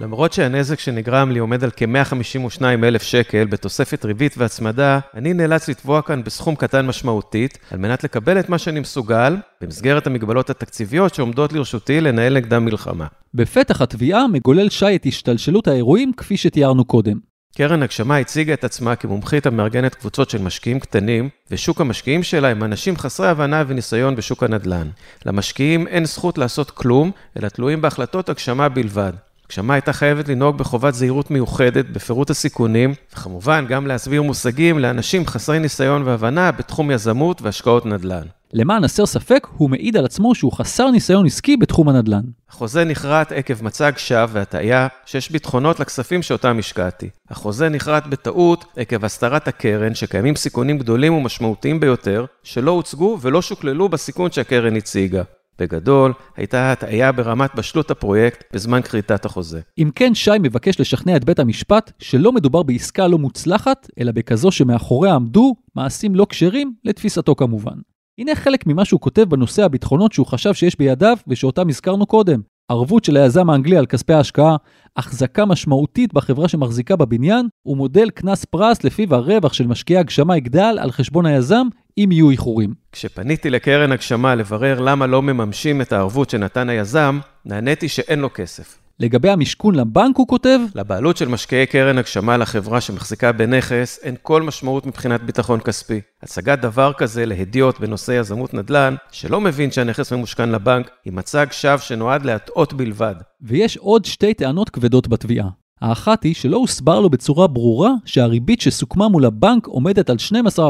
למרות 0.00 0.32
שהנזק 0.32 0.78
שנגרם 0.78 1.30
לי 1.30 1.38
עומד 1.38 1.64
על 1.64 1.70
כ-152 1.76 2.62
אלף 2.62 3.02
שקל 3.02 3.44
בתוספת 3.44 4.04
ריבית 4.04 4.34
והצמדה, 4.38 4.98
אני 5.14 5.32
נאלץ 5.32 5.68
לתבוע 5.68 6.02
כאן 6.02 6.24
בסכום 6.24 6.54
קטן 6.54 6.86
משמעותית, 6.86 7.58
על 7.70 7.78
מנת 7.78 8.04
לקבל 8.04 8.40
את 8.40 8.48
מה 8.48 8.58
שאני 8.58 8.80
מסוגל, 8.80 9.36
במסגרת 9.60 10.06
המגבלות 10.06 10.50
התקציביות 10.50 11.14
שעומדות 11.14 11.52
לרשותי 11.52 12.00
לנהל 12.00 12.34
נגדם 12.34 12.64
מלחמה. 12.64 13.06
בפתח 13.34 13.80
התביעה 13.80 14.28
מגולל 14.28 14.68
שי 14.68 14.96
את 14.96 15.06
השתלשלות 15.06 15.68
האירועים 15.68 16.12
כפי 16.16 16.36
שתיארנו 16.36 16.84
קודם. 16.84 17.25
קרן 17.56 17.82
הגשמה 17.82 18.16
הציגה 18.16 18.54
את 18.54 18.64
עצמה 18.64 18.96
כמומחית 18.96 19.46
המארגנת 19.46 19.94
קבוצות 19.94 20.30
של 20.30 20.42
משקיעים 20.42 20.80
קטנים, 20.80 21.28
ושוק 21.50 21.80
המשקיעים 21.80 22.22
שלה 22.22 22.48
הם 22.48 22.64
אנשים 22.64 22.96
חסרי 22.96 23.28
הבנה 23.28 23.64
וניסיון 23.66 24.16
בשוק 24.16 24.42
הנדל"ן. 24.42 24.88
למשקיעים 25.26 25.88
אין 25.88 26.04
זכות 26.04 26.38
לעשות 26.38 26.70
כלום, 26.70 27.10
אלא 27.38 27.48
תלויים 27.48 27.80
בהחלטות 27.80 28.28
הגשמה 28.28 28.68
בלבד. 28.68 29.12
הגשמה 29.46 29.74
הייתה 29.74 29.92
חייבת 29.92 30.28
לנהוג 30.28 30.58
בחובת 30.58 30.94
זהירות 30.94 31.30
מיוחדת 31.30 31.88
בפירוט 31.88 32.30
הסיכונים, 32.30 32.94
וכמובן 33.12 33.64
גם 33.68 33.86
להסביר 33.86 34.22
מושגים 34.22 34.78
לאנשים 34.78 35.26
חסרי 35.26 35.58
ניסיון 35.58 36.02
והבנה 36.02 36.52
בתחום 36.52 36.90
יזמות 36.90 37.42
והשקעות 37.42 37.86
נדל"ן. 37.86 38.26
למען 38.52 38.84
הסר 38.84 39.06
ספק, 39.06 39.46
הוא 39.56 39.70
מעיד 39.70 39.96
על 39.96 40.04
עצמו 40.04 40.34
שהוא 40.34 40.52
חסר 40.52 40.90
ניסיון 40.90 41.26
עסקי 41.26 41.56
בתחום 41.56 41.88
הנדל"ן. 41.88 42.22
החוזה 42.50 42.84
נכרת 42.84 43.32
עקב 43.32 43.64
מצג 43.64 43.92
שווא 43.96 44.26
והטעיה 44.32 44.88
שיש 45.06 45.30
ביטחונות 45.30 45.80
לכספים 45.80 46.22
שאותם 46.22 46.58
השקעתי. 46.58 47.08
החוזה 47.30 47.68
נכרת 47.68 48.06
בטעות 48.06 48.64
עקב 48.76 49.04
הסתרת 49.04 49.48
הקרן 49.48 49.94
שקיימים 49.94 50.36
סיכונים 50.36 50.78
גדולים 50.78 51.14
ומשמעותיים 51.14 51.80
ביותר 51.80 52.24
שלא 52.42 52.70
הוצגו 52.70 53.18
ולא 53.20 53.42
שוקללו 53.42 53.88
בסיכון 53.88 54.30
שהקרן 54.30 54.76
הציגה. 54.76 55.22
בגדול, 55.58 56.12
הייתה 56.36 56.72
הטעיה 56.72 57.12
ברמת 57.12 57.54
בשלות 57.54 57.90
הפרויקט 57.90 58.44
בזמן 58.52 58.82
כריתת 58.82 59.24
החוזה. 59.24 59.60
אם 59.78 59.90
כן, 59.94 60.14
שי 60.14 60.30
מבקש 60.40 60.80
לשכנע 60.80 61.16
את 61.16 61.24
בית 61.24 61.38
המשפט 61.38 61.92
שלא 61.98 62.32
מדובר 62.32 62.62
בעסקה 62.62 63.08
לא 63.08 63.18
מוצלחת, 63.18 63.88
אלא 64.00 64.12
בכזו 64.12 64.50
שמאחוריה 64.50 65.14
עמדו 65.14 65.54
מעשים 65.74 66.14
לא 66.14 66.26
כשרים, 66.28 66.72
לתפיסתו 66.84 67.34
כמובן. 67.34 67.76
הנה 68.18 68.34
חלק 68.34 68.66
ממה 68.66 68.84
שהוא 68.84 69.00
כותב 69.00 69.22
בנושא 69.22 69.64
הביטחונות 69.64 70.12
שהוא 70.12 70.26
חשב 70.26 70.54
שיש 70.54 70.78
בידיו 70.78 71.16
ושאותם 71.28 71.68
הזכרנו 71.68 72.06
קודם. 72.06 72.40
ערבות 72.68 73.04
של 73.04 73.16
היזם 73.16 73.50
האנגלי 73.50 73.76
על 73.76 73.86
כספי 73.86 74.12
ההשקעה, 74.12 74.56
החזקה 74.96 75.44
משמעותית 75.44 76.14
בחברה 76.14 76.48
שמחזיקה 76.48 76.96
בבניין, 76.96 77.48
ומודל 77.66 78.10
קנס 78.10 78.44
פרס 78.44 78.84
לפיו 78.84 79.14
הרווח 79.14 79.52
של 79.52 79.66
משקיעי 79.66 79.98
הגשמה 79.98 80.36
יגדל 80.36 80.78
על 80.80 80.92
חשבון 80.92 81.26
היזם 81.26 81.66
אם 81.98 82.08
יהיו 82.12 82.30
איחורים. 82.30 82.74
כשפניתי 82.92 83.50
לקרן 83.50 83.92
הגשמה 83.92 84.34
לברר 84.34 84.80
למה 84.80 85.06
לא 85.06 85.22
מממשים 85.22 85.80
את 85.80 85.92
הערבות 85.92 86.30
שנתן 86.30 86.68
היזם, 86.68 87.18
נעניתי 87.44 87.88
שאין 87.88 88.18
לו 88.18 88.30
כסף. 88.34 88.78
לגבי 89.00 89.30
המשכון 89.30 89.74
לבנק 89.74 90.16
הוא 90.16 90.28
כותב, 90.28 90.58
לבעלות 90.74 91.16
של 91.16 91.28
משקיעי 91.28 91.66
קרן 91.66 91.98
הגשמה 91.98 92.36
לחברה 92.36 92.80
שמחזיקה 92.80 93.32
בנכס 93.32 93.98
אין 94.02 94.14
כל 94.22 94.42
משמעות 94.42 94.86
מבחינת 94.86 95.22
ביטחון 95.22 95.60
כספי. 95.60 96.00
הצגת 96.22 96.58
דבר 96.58 96.92
כזה 96.92 97.26
להדיוט 97.26 97.80
בנושא 97.80 98.12
יזמות 98.12 98.54
נדל"ן, 98.54 98.94
שלא 99.12 99.40
מבין 99.40 99.70
שהנכס 99.70 100.12
ממושכן 100.12 100.48
לבנק, 100.48 100.90
היא 101.04 101.12
מצג 101.12 101.46
שווא 101.50 101.76
שנועד 101.76 102.24
להטעות 102.24 102.72
בלבד. 102.72 103.14
ויש 103.42 103.76
עוד 103.76 104.04
שתי 104.04 104.34
טענות 104.34 104.70
כבדות 104.70 105.08
בתביעה. 105.08 105.48
האחת 105.80 106.22
היא 106.22 106.34
שלא 106.34 106.56
הוסבר 106.56 107.00
לו 107.00 107.10
בצורה 107.10 107.46
ברורה 107.46 107.90
שהריבית 108.04 108.60
שסוכמה 108.60 109.08
מול 109.08 109.24
הבנק 109.24 109.66
עומדת 109.66 110.10
על 110.10 110.16
12% 110.58 110.60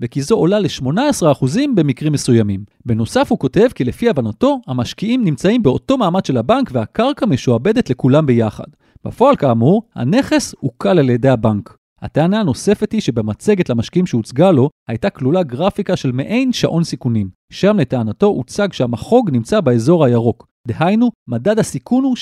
וכי 0.00 0.22
זו 0.22 0.34
עולה 0.34 0.58
ל-18% 0.58 1.46
במקרים 1.74 2.12
מסוימים. 2.12 2.64
בנוסף 2.86 3.30
הוא 3.30 3.38
כותב 3.38 3.68
כי 3.74 3.84
לפי 3.84 4.08
הבנתו, 4.08 4.60
המשקיעים 4.66 5.24
נמצאים 5.24 5.62
באותו 5.62 5.98
מעמד 5.98 6.24
של 6.24 6.36
הבנק 6.36 6.70
והקרקע 6.72 7.26
משועבדת 7.26 7.90
לכולם 7.90 8.26
ביחד. 8.26 8.64
בפועל 9.04 9.36
כאמור, 9.36 9.82
הנכס 9.94 10.54
עוקל 10.60 10.98
על 10.98 11.10
ידי 11.10 11.28
הבנק. 11.28 11.76
הטענה 12.02 12.40
הנוספת 12.40 12.92
היא 12.92 13.00
שבמצגת 13.00 13.68
למשקיעים 13.68 14.06
שהוצגה 14.06 14.50
לו, 14.50 14.70
הייתה 14.88 15.10
כלולה 15.10 15.42
גרפיקה 15.42 15.96
של 15.96 16.12
מעין 16.12 16.52
שעון 16.52 16.84
סיכונים. 16.84 17.28
שם 17.52 17.76
לטענתו 17.78 18.26
הוצג 18.26 18.72
שהמחוג 18.72 19.30
נמצא 19.30 19.60
באזור 19.60 20.04
הירוק. 20.04 20.46
דהיינו, 20.68 21.10
מדד 21.28 21.58
הסיכון 21.58 22.04
הוא 22.04 22.16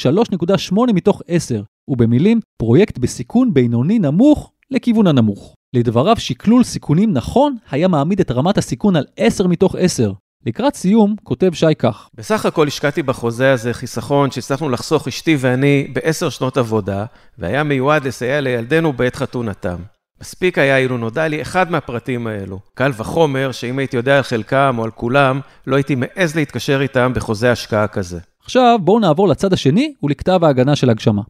3.8 0.73 0.93
מתוך 0.95 1.23
10, 1.29 1.63
ובמילים, 1.89 2.41
פרויקט 2.57 2.99
בסיכון 2.99 3.55
בינוני 3.55 3.99
נמוך 3.99 4.53
לכיוון 4.71 5.07
הנמוך. 5.07 5.55
לדבריו, 5.75 6.17
שקלול 6.17 6.65
סיכונים 6.65 7.13
נכון 7.13 7.57
היה 7.71 7.89
מעמיד 7.89 8.21
את 8.21 8.31
רמת 8.31 8.59
הסיכון 8.59 8.97
על 8.97 9.05
10 9.17 9.47
מתוך 9.47 9.77
10. 9.79 10.13
לקראת 10.47 10.75
סיום, 10.75 11.15
כותב 11.23 11.51
שי 11.53 11.75
כך: 11.79 12.09
בסך 12.15 12.47
הכל 12.47 12.67
השקעתי 12.67 13.03
בחוזה 13.03 13.53
הזה 13.53 13.75
חיסכון 13.75 14.31
שהצלחנו 14.31 14.69
לחסוך 14.69 15.09
אשתי 15.09 15.37
ואני 15.39 15.87
בעשר 15.93 16.29
שנות 16.29 16.57
עבודה, 16.57 17.05
והיה 17.39 17.63
מיועד 17.63 18.05
לסייע 18.05 18.41
לילדינו 18.41 18.93
בעת 18.93 19.17
חתונתם. 19.17 19.77
מספיק 20.21 20.59
היה 20.59 20.79
אילו 20.79 20.99
נודע 20.99 21.29
לי 21.29 21.43
אחד 21.43 21.71
מהפרטים 21.71 22.27
האלו. 22.27 22.59
קל 22.75 22.91
וחומר 22.97 23.53
שאם 23.53 23.79
הייתי 23.79 23.97
יודע 23.97 24.17
על 24.17 24.23
חלקם 24.23 24.75
או 24.79 24.85
על 24.85 24.91
כולם, 24.91 25.41
לא 25.67 25.77
הייתי 25.77 25.95
מעז 25.95 26.37
להתקשר 26.37 26.81
איתם 26.81 27.13
בחוזה 27.15 27.53
השקעה 27.53 27.87
כזה. 27.87 28.19
עכשיו 28.45 28.79
בואו 28.83 28.99
נעבור 28.99 29.29
לצד 29.29 29.53
השני 29.53 29.95
ולכתב 30.03 30.45
ההגנה 30.45 30.77
של 30.77 30.91
הגשמה. 30.91 31.23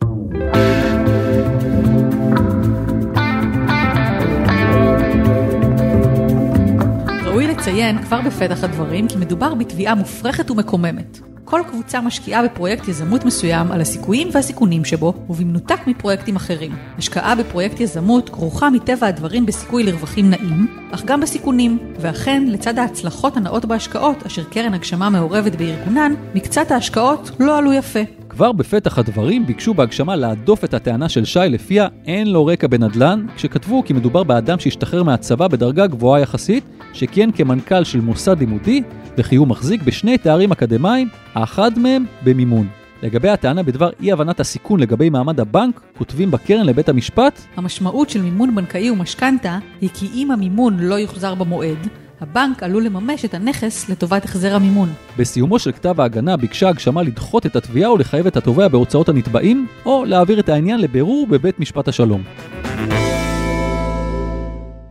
ראוי 7.24 7.46
לציין 7.46 8.02
כבר 8.02 8.20
בפתח 8.20 8.64
הדברים 8.64 9.08
כי 9.08 9.16
מדובר 9.16 9.54
בתביעה 9.54 9.94
מופרכת 9.94 10.50
ומקוממת. 10.50 11.20
כל 11.44 11.60
קבוצה 11.68 12.00
משקיעה 12.00 12.44
בפרויקט 12.44 12.88
יזמות 12.88 13.24
מסוים 13.24 13.72
על 13.72 13.80
הסיכויים 13.80 14.28
והסיכונים 14.32 14.84
שבו, 14.84 15.14
ובמנותק 15.28 15.86
מפרויקטים 15.86 16.36
אחרים. 16.36 16.72
השקעה 16.98 17.34
בפרויקט 17.34 17.80
יזמות 17.80 18.28
כרוכה 18.28 18.70
מטבע 18.70 19.06
הדברים 19.06 19.46
בסיכוי 19.46 19.82
לרווחים 19.82 20.30
נעים, 20.30 20.66
אך 20.90 21.04
גם 21.04 21.20
בסיכונים, 21.20 21.78
ואכן, 22.00 22.44
לצד 22.46 22.78
ההצלחות 22.78 23.36
הנאות 23.36 23.64
בהשקעות, 23.64 24.26
אשר 24.26 24.44
קרן 24.44 24.74
הגשמה 24.74 25.10
מעורבת 25.10 25.54
בארגונן, 25.54 26.14
מקצת 26.34 26.70
ההשקעות 26.70 27.30
לא 27.40 27.58
עלו 27.58 27.72
יפה. 27.72 28.00
כבר 28.34 28.52
בפתח 28.52 28.98
הדברים 28.98 29.46
ביקשו 29.46 29.74
בהגשמה 29.74 30.16
להדוף 30.16 30.64
את 30.64 30.74
הטענה 30.74 31.08
של 31.08 31.24
שי 31.24 31.38
לפיה 31.48 31.88
אין 32.06 32.32
לו 32.32 32.46
רקע 32.46 32.66
בנדל"ן, 32.66 33.26
כשכתבו 33.36 33.82
כי 33.84 33.92
מדובר 33.92 34.22
באדם 34.22 34.58
שהשתחרר 34.58 35.02
מהצבא 35.02 35.48
בדרגה 35.48 35.86
גבוהה 35.86 36.20
יחסית, 36.20 36.64
שכיהן 36.92 37.30
כמנכ"ל 37.32 37.84
של 37.84 38.00
מוסד 38.00 38.38
לימודי, 38.38 38.82
וכי 39.18 39.36
הוא 39.36 39.46
מחזיק 39.46 39.82
בשני 39.82 40.18
תארים 40.18 40.52
אקדמיים, 40.52 41.08
האחד 41.34 41.78
מהם 41.78 42.04
במימון. 42.24 42.68
לגבי 43.02 43.28
הטענה 43.28 43.62
בדבר 43.62 43.90
אי 44.00 44.12
הבנת 44.12 44.40
הסיכון 44.40 44.80
לגבי 44.80 45.10
מעמד 45.10 45.40
הבנק, 45.40 45.80
כותבים 45.98 46.30
בקרן 46.30 46.66
לבית 46.66 46.88
המשפט 46.88 47.40
המשמעות 47.56 48.10
של 48.10 48.22
מימון 48.22 48.54
בנקאי 48.54 48.90
ומשכנתה 48.90 49.58
היא 49.80 49.90
כי 49.94 50.08
אם 50.14 50.30
המימון 50.30 50.76
לא 50.78 50.94
יוחזר 50.94 51.34
במועד, 51.34 51.88
הבנק 52.24 52.62
עלול 52.62 52.84
לממש 52.84 53.24
את 53.24 53.34
הנכס 53.34 53.88
לטובת 53.88 54.24
החזר 54.24 54.54
המימון. 54.54 54.88
בסיומו 55.18 55.58
של 55.58 55.72
כתב 55.72 56.00
ההגנה 56.00 56.36
ביקשה 56.36 56.68
הגשמה 56.68 57.02
לדחות 57.02 57.46
את 57.46 57.56
התביעה 57.56 57.92
ולחייב 57.92 58.26
את 58.26 58.36
התובע 58.36 58.68
בהוצאות 58.68 59.08
הנתבעים, 59.08 59.66
או 59.86 60.04
להעביר 60.04 60.40
את 60.40 60.48
העניין 60.48 60.80
לבירור 60.80 61.26
בבית 61.26 61.60
משפט 61.60 61.88
השלום. 61.88 62.22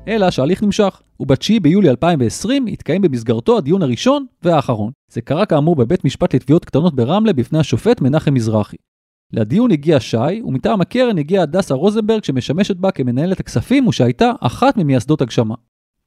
אלא 0.07 0.31
שההליך 0.31 0.63
נמשך, 0.63 1.01
וב-9 1.19 1.59
ביולי 1.61 1.89
2020 1.89 2.67
התקיים 2.67 3.01
במסגרתו 3.01 3.57
הדיון 3.57 3.81
הראשון 3.81 4.25
והאחרון. 4.43 4.91
זה 5.11 5.21
קרה 5.21 5.45
כאמור 5.45 5.75
בבית 5.75 6.05
משפט 6.05 6.35
לתביעות 6.35 6.65
קטנות 6.65 6.95
ברמלה 6.95 7.33
בפני 7.33 7.59
השופט 7.59 8.01
מנחם 8.01 8.33
מזרחי. 8.33 8.77
לדיון 9.33 9.71
הגיע 9.71 9.99
שי, 9.99 10.41
ומטעם 10.45 10.81
הקרן 10.81 11.17
הגיעה 11.17 11.43
הדסה 11.43 11.73
רוזנברג 11.73 12.23
שמשמשת 12.23 12.75
בה 12.75 12.91
כמנהלת 12.91 13.39
הכספים 13.39 13.87
ושהייתה 13.87 14.31
אחת 14.41 14.77
ממייסדות 14.77 15.21
הגשמה. 15.21 15.55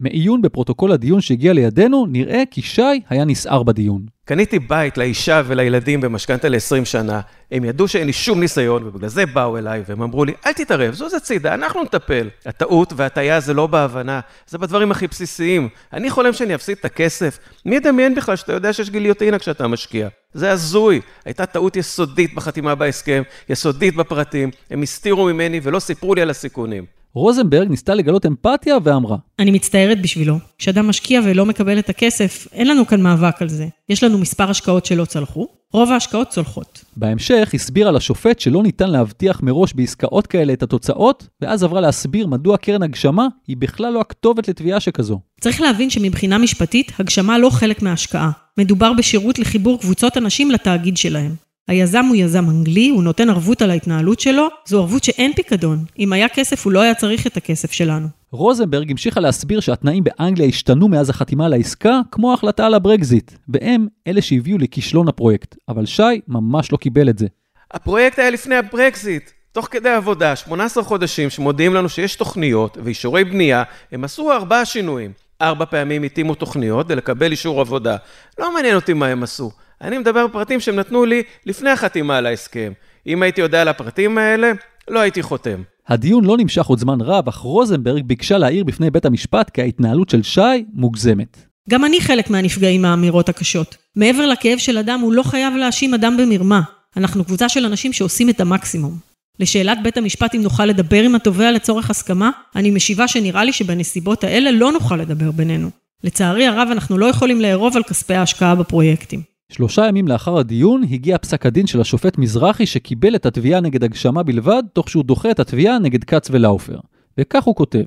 מעיון 0.00 0.42
בפרוטוקול 0.42 0.92
הדיון 0.92 1.20
שהגיע 1.20 1.52
לידינו, 1.52 2.06
נראה 2.06 2.42
כי 2.50 2.62
שי 2.62 3.00
היה 3.08 3.24
נסער 3.24 3.62
בדיון. 3.62 4.06
קניתי 4.24 4.58
בית 4.58 4.98
לאישה 4.98 5.42
ולילדים 5.46 6.00
במשכנתה 6.00 6.48
ל-20 6.48 6.84
שנה. 6.84 7.20
הם 7.52 7.64
ידעו 7.64 7.88
שאין 7.88 8.06
לי 8.06 8.12
שום 8.12 8.40
ניסיון, 8.40 8.84
ובגלל 8.84 9.08
זה 9.08 9.26
באו 9.26 9.58
אליי, 9.58 9.82
והם 9.88 10.02
אמרו 10.02 10.24
לי, 10.24 10.32
אל 10.46 10.52
תתערב, 10.52 10.94
זוז 10.94 11.14
הצידה, 11.14 11.54
אנחנו 11.54 11.82
נטפל. 11.82 12.28
הטעות 12.46 12.92
וההטעיה 12.96 13.40
זה 13.40 13.54
לא 13.54 13.66
בהבנה, 13.66 14.20
זה 14.46 14.58
בדברים 14.58 14.90
הכי 14.90 15.06
בסיסיים. 15.06 15.68
אני 15.92 16.10
חולם 16.10 16.32
שאני 16.32 16.54
אפסיד 16.54 16.76
את 16.80 16.84
הכסף. 16.84 17.38
מי 17.64 17.76
ידמיין 17.76 18.14
בכלל 18.14 18.36
שאתה 18.36 18.52
יודע 18.52 18.72
שיש 18.72 18.90
גיליוטינה 18.90 19.38
כשאתה 19.38 19.68
משקיע? 19.68 20.08
זה 20.34 20.52
הזוי. 20.52 21.00
הייתה 21.24 21.46
טעות 21.46 21.76
יסודית 21.76 22.34
בחתימה 22.34 22.74
בהסכם, 22.74 23.22
יסודית 23.48 23.96
בפרטים. 23.96 24.50
הם 24.70 24.82
הסתירו 24.82 25.24
ממני 25.24 25.60
ולא 25.62 25.78
סיפרו 25.78 26.14
לי 26.14 26.22
על 26.22 26.30
הסיכונים. 26.30 26.84
רוזנברג 27.16 27.68
ניסתה 27.68 27.94
לגלות 27.94 28.26
אמפתיה 28.26 28.76
ואמרה, 28.84 29.16
אני 29.38 29.50
מצטערת 29.50 30.02
בשבילו. 30.02 30.38
כשאדם 30.58 30.88
משקיע 30.88 31.20
ולא 31.24 31.46
מקבל 31.46 31.78
את 31.78 31.88
הכסף, 31.88 32.48
אין 32.52 32.68
לנו 32.68 32.86
כאן 32.86 33.00
מאבק 33.00 33.42
על 33.42 33.48
זה. 33.48 33.66
יש 33.88 34.04
לנו 34.04 34.18
מספר 34.18 34.50
השקעות 34.50 34.86
שלא 34.86 35.04
צלחו, 35.04 35.46
רוב 35.72 35.92
ההשקעות 35.92 36.28
צולחות. 36.28 36.84
בהמשך 36.96 37.50
הסבירה 37.54 37.90
לשופט 37.92 38.40
שלא 38.40 38.62
ניתן 38.62 38.90
להבטיח 38.90 39.42
מראש 39.42 39.72
בעסקאות 39.72 40.26
כאלה 40.26 40.52
את 40.52 40.62
התוצאות, 40.62 41.28
ואז 41.40 41.62
עברה 41.62 41.80
להסביר 41.80 42.26
מדוע 42.26 42.56
קרן 42.56 42.82
הגשמה 42.82 43.26
היא 43.46 43.56
בכלל 43.56 43.92
לא 43.92 44.00
הכתובת 44.00 44.48
לתביעה 44.48 44.80
שכזו. 44.80 45.20
צריך 45.40 45.60
להבין 45.60 45.90
שמבחינה 45.90 46.38
משפטית, 46.38 46.92
הגשמה 46.98 47.38
לא 47.38 47.50
חלק 47.50 47.82
מההשקעה. 47.82 48.30
מדובר 48.58 48.92
בשירות 48.92 49.38
לחיבור 49.38 49.80
קבוצות 49.80 50.16
אנשים 50.16 50.50
לתאגיד 50.50 50.96
שלהם. 50.96 51.45
היזם 51.68 52.04
הוא 52.04 52.16
יזם 52.16 52.50
אנגלי, 52.50 52.88
הוא 52.88 53.02
נותן 53.02 53.30
ערבות 53.30 53.62
על 53.62 53.70
ההתנהלות 53.70 54.20
שלו, 54.20 54.48
זו 54.66 54.78
ערבות 54.78 55.04
שאין 55.04 55.32
פיקדון. 55.32 55.84
אם 55.98 56.12
היה 56.12 56.28
כסף, 56.28 56.64
הוא 56.64 56.72
לא 56.72 56.80
היה 56.80 56.94
צריך 56.94 57.26
את 57.26 57.36
הכסף 57.36 57.72
שלנו. 57.72 58.06
רוזנברג 58.32 58.90
המשיכה 58.90 59.20
להסביר 59.20 59.60
שהתנאים 59.60 60.04
באנגליה 60.04 60.48
השתנו 60.48 60.88
מאז 60.88 61.10
החתימה 61.10 61.46
על 61.46 61.52
העסקה, 61.52 62.00
כמו 62.10 62.30
ההחלטה 62.30 62.66
על 62.66 62.74
הברקזיט, 62.74 63.32
והם 63.48 63.86
אלה 64.06 64.22
שהביאו 64.22 64.58
לכישלון 64.58 65.08
הפרויקט. 65.08 65.56
אבל 65.68 65.86
שי 65.86 66.20
ממש 66.28 66.72
לא 66.72 66.76
קיבל 66.76 67.08
את 67.08 67.18
זה. 67.18 67.26
הפרויקט 67.70 68.18
היה 68.18 68.30
לפני 68.30 68.54
הברקזיט. 68.56 69.30
תוך 69.52 69.68
כדי 69.70 69.90
עבודה, 69.90 70.36
18 70.36 70.84
חודשים 70.84 71.30
שמודיעים 71.30 71.74
לנו 71.74 71.88
שיש 71.88 72.16
תוכניות 72.16 72.78
ואישורי 72.84 73.24
בנייה, 73.24 73.62
הם 73.92 74.04
עשו 74.04 74.32
ארבעה 74.32 74.64
שינויים. 74.64 75.12
ארבע 75.42 75.64
פעמים 75.64 76.02
התאימו 76.02 76.34
תוכניות 76.34 76.86
ולקבל 76.88 77.30
אישור 77.30 77.60
עבודה. 77.60 77.96
לא 78.38 78.54
מעניין 78.54 78.76
אותי 78.76 78.92
מה 78.92 79.06
הם 79.06 79.22
עשו. 79.22 79.50
אני 79.80 79.98
מדבר 79.98 80.26
בפרטים 80.26 80.60
שהם 80.60 80.76
נתנו 80.76 81.04
לי 81.04 81.22
לפני 81.46 81.70
החתימה 81.70 82.16
על 82.16 82.26
ההסכם. 82.26 82.72
אם 83.06 83.22
הייתי 83.22 83.40
יודע 83.40 83.60
על 83.60 83.68
הפרטים 83.68 84.18
האלה, 84.18 84.52
לא 84.88 85.00
הייתי 85.00 85.22
חותם. 85.22 85.62
הדיון 85.88 86.24
לא 86.24 86.36
נמשך 86.36 86.66
עוד 86.66 86.78
זמן 86.78 87.00
רב, 87.00 87.28
אך 87.28 87.36
רוזנברג 87.36 88.04
ביקשה 88.04 88.38
להעיר 88.38 88.64
בפני 88.64 88.90
בית 88.90 89.04
המשפט 89.04 89.50
כי 89.50 89.62
ההתנהלות 89.62 90.08
של 90.08 90.22
שי 90.22 90.64
מוגזמת. 90.72 91.36
גם 91.70 91.84
אני 91.84 92.00
חלק 92.00 92.30
מהנפגעים 92.30 92.82
מהאמירות 92.82 93.28
הקשות. 93.28 93.76
מעבר 93.96 94.26
לכאב 94.26 94.58
של 94.58 94.78
אדם, 94.78 95.00
הוא 95.00 95.12
לא 95.12 95.22
חייב 95.22 95.54
להאשים 95.54 95.94
אדם 95.94 96.16
במרמה. 96.16 96.60
אנחנו 96.96 97.24
קבוצה 97.24 97.48
של 97.48 97.64
אנשים 97.64 97.92
שעושים 97.92 98.28
את 98.28 98.40
המקסימום. 98.40 99.15
לשאלת 99.40 99.78
בית 99.82 99.96
המשפט 99.96 100.34
אם 100.34 100.42
נוכל 100.42 100.66
לדבר 100.66 101.02
עם 101.02 101.14
התובע 101.14 101.52
לצורך 101.52 101.90
הסכמה, 101.90 102.30
אני 102.56 102.70
משיבה 102.70 103.08
שנראה 103.08 103.44
לי 103.44 103.52
שבנסיבות 103.52 104.24
האלה 104.24 104.50
לא 104.50 104.72
נוכל 104.72 104.96
לדבר 104.96 105.30
בינינו. 105.30 105.70
לצערי 106.04 106.46
הרב, 106.46 106.68
אנחנו 106.72 106.98
לא 106.98 107.06
יכולים 107.06 107.40
לערוב 107.40 107.76
על 107.76 107.82
כספי 107.82 108.14
ההשקעה 108.14 108.54
בפרויקטים. 108.54 109.22
שלושה 109.52 109.86
ימים 109.86 110.08
לאחר 110.08 110.38
הדיון 110.38 110.82
הגיע 110.90 111.18
פסק 111.18 111.46
הדין 111.46 111.66
של 111.66 111.80
השופט 111.80 112.18
מזרחי 112.18 112.66
שקיבל 112.66 113.14
את 113.14 113.26
התביעה 113.26 113.60
נגד 113.60 113.84
הגשמה 113.84 114.22
בלבד, 114.22 114.62
תוך 114.72 114.90
שהוא 114.90 115.04
דוחה 115.04 115.30
את 115.30 115.40
התביעה 115.40 115.78
נגד 115.78 116.04
כץ 116.04 116.28
ולאופר. 116.30 116.78
וכך 117.18 117.44
הוא 117.44 117.54
כותב: 117.54 117.84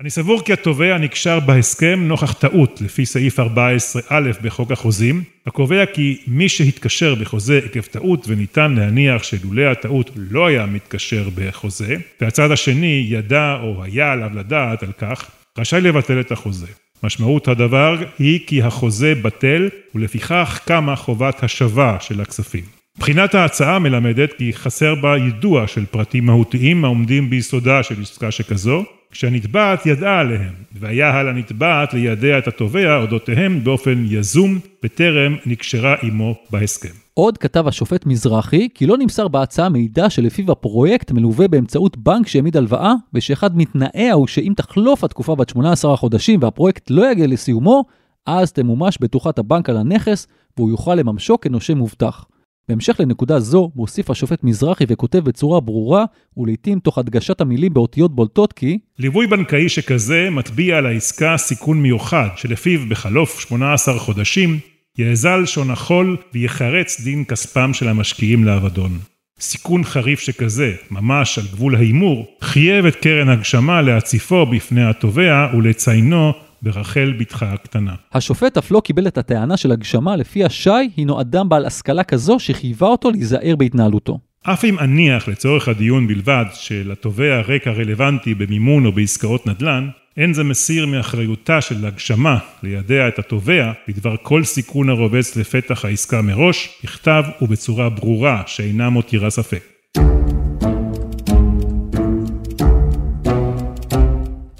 אני 0.00 0.10
סבור 0.10 0.44
כי 0.44 0.52
התובע 0.52 0.98
נקשר 0.98 1.40
בהסכם 1.40 2.00
נוכח 2.08 2.32
טעות 2.32 2.80
לפי 2.80 3.06
סעיף 3.06 3.40
14א 3.40 4.42
בחוק 4.42 4.72
החוזים, 4.72 5.22
הקובע 5.46 5.86
כי 5.86 6.18
מי 6.26 6.48
שהתקשר 6.48 7.14
בחוזה 7.14 7.60
עקב 7.64 7.80
טעות 7.80 8.24
וניתן 8.28 8.72
להניח 8.72 9.22
שלולא 9.22 9.62
הטעות 9.62 10.10
לא 10.16 10.46
היה 10.46 10.66
מתקשר 10.66 11.28
בחוזה, 11.34 11.96
והצד 12.20 12.50
השני 12.50 13.06
ידע 13.08 13.58
או 13.62 13.84
היה 13.84 14.12
עליו 14.12 14.30
לדעת 14.34 14.82
על 14.82 14.92
כך, 14.98 15.30
רשאי 15.58 15.80
לבטל 15.80 16.20
את 16.20 16.32
החוזה. 16.32 16.66
משמעות 17.02 17.48
הדבר 17.48 17.96
היא 18.18 18.40
כי 18.46 18.62
החוזה 18.62 19.14
בטל 19.14 19.68
ולפיכך 19.94 20.60
קמה 20.64 20.96
חובת 20.96 21.42
השבה 21.42 21.96
של 22.00 22.20
הכספים. 22.20 22.64
בחינת 22.98 23.34
ההצעה 23.34 23.78
מלמדת 23.78 24.32
כי 24.32 24.52
חסר 24.52 24.94
בה 24.94 25.16
יידוע 25.16 25.66
של 25.66 25.86
פרטים 25.86 26.26
מהותיים 26.26 26.84
העומדים 26.84 27.30
ביסודה 27.30 27.82
של 27.82 28.02
עסקה 28.02 28.30
שכזו, 28.30 28.84
כשהנתבעת 29.16 29.86
ידעה 29.86 30.20
עליהם, 30.20 30.52
והיה 30.80 31.18
על 31.18 31.28
הנתבעת 31.28 31.94
לידע 31.94 32.38
את 32.38 32.48
התובע 32.48 32.96
אודותיהם 32.96 33.64
באופן 33.64 34.04
יזום, 34.08 34.58
בטרם 34.82 35.36
נקשרה 35.46 35.94
עמו 36.02 36.34
בהסכם. 36.50 36.88
עוד 37.14 37.38
כתב 37.38 37.68
השופט 37.68 38.06
מזרחי 38.06 38.68
כי 38.74 38.86
לא 38.86 38.98
נמסר 38.98 39.28
בהצעה 39.28 39.68
מידע 39.68 40.10
שלפיו 40.10 40.52
הפרויקט 40.52 41.12
מלווה 41.12 41.48
באמצעות 41.48 41.96
בנק 41.96 42.26
שהעמיד 42.26 42.56
הלוואה, 42.56 42.94
ושאחד 43.14 43.56
מתנאיה 43.56 44.12
הוא 44.12 44.26
שאם 44.26 44.52
תחלוף 44.56 45.04
התקופה 45.04 45.34
בת 45.34 45.48
18 45.48 45.94
החודשים 45.94 46.42
והפרויקט 46.42 46.90
לא 46.90 47.10
יגיע 47.10 47.26
לסיומו, 47.26 47.84
אז 48.26 48.52
תמומש 48.52 48.98
בטוחת 49.00 49.38
הבנק 49.38 49.70
על 49.70 49.76
הנכס, 49.76 50.26
והוא 50.56 50.70
יוכל 50.70 50.94
לממשו 50.94 51.40
כנושה 51.40 51.74
מובטח. 51.74 52.24
בהמשך 52.68 53.00
לנקודה 53.00 53.40
זו, 53.40 53.70
מוסיף 53.74 54.10
השופט 54.10 54.44
מזרחי 54.44 54.84
וכותב 54.88 55.18
בצורה 55.18 55.60
ברורה, 55.60 56.04
ולעיתים 56.36 56.78
תוך 56.78 56.98
הדגשת 56.98 57.40
המילים 57.40 57.74
באותיות 57.74 58.14
בולטות 58.14 58.52
כי 58.52 58.78
ליווי 58.98 59.26
בנקאי 59.26 59.68
שכזה 59.68 60.28
מטביע 60.30 60.76
על 60.76 60.86
העסקה 60.86 61.36
סיכון 61.36 61.82
מיוחד, 61.82 62.28
שלפיו 62.36 62.80
בחלוף 62.88 63.40
18 63.40 63.98
חודשים 63.98 64.58
יאזל 64.98 65.46
שון 65.46 65.70
החול 65.70 66.16
ויחרץ 66.34 67.00
דין 67.00 67.24
כספם 67.24 67.74
של 67.74 67.88
המשקיעים 67.88 68.44
לאבדון. 68.44 68.98
סיכון 69.40 69.84
חריף 69.84 70.20
שכזה, 70.20 70.74
ממש 70.90 71.38
על 71.38 71.44
גבול 71.52 71.76
ההימור, 71.76 72.26
חייב 72.40 72.86
את 72.86 72.96
קרן 72.96 73.28
הגשמה 73.28 73.82
להציפו 73.82 74.46
בפני 74.46 74.84
התובע 74.84 75.46
ולציינו 75.56 76.32
ברחל 76.62 77.14
בתך 77.18 77.42
הקטנה. 77.42 77.94
השופט 78.12 78.58
אף 78.58 78.70
לא 78.70 78.80
קיבל 78.80 79.06
את 79.06 79.18
הטענה 79.18 79.56
של 79.56 79.72
הגשמה 79.72 80.16
לפיה 80.16 80.50
שי 80.50 80.70
הינו 80.96 81.20
אדם 81.20 81.48
בעל 81.48 81.66
השכלה 81.66 82.04
כזו 82.04 82.38
שחייבה 82.38 82.86
אותו 82.86 83.10
להיזהר 83.10 83.56
בהתנהלותו. 83.56 84.18
אף 84.42 84.64
אם 84.64 84.78
אניח 84.78 85.28
לצורך 85.28 85.68
הדיון 85.68 86.06
בלבד 86.06 86.44
שלתובע 86.52 87.40
רקע 87.40 87.70
רלוונטי 87.70 88.34
במימון 88.34 88.86
או 88.86 88.92
בעסקאות 88.92 89.46
נדל"ן, 89.46 89.88
אין 90.16 90.34
זה 90.34 90.44
מסיר 90.44 90.86
מאחריותה 90.86 91.60
של 91.60 91.86
הגשמה 91.86 92.38
לידע 92.62 93.08
את 93.08 93.18
התובע 93.18 93.72
בדבר 93.88 94.16
כל 94.22 94.44
סיכון 94.44 94.88
הרובץ 94.88 95.36
לפתח 95.36 95.84
העסקה 95.84 96.22
מראש, 96.22 96.68
בכתב 96.84 97.24
ובצורה 97.42 97.88
ברורה 97.88 98.42
שאינה 98.46 98.90
מותירה 98.90 99.30
ספק. 99.30 99.75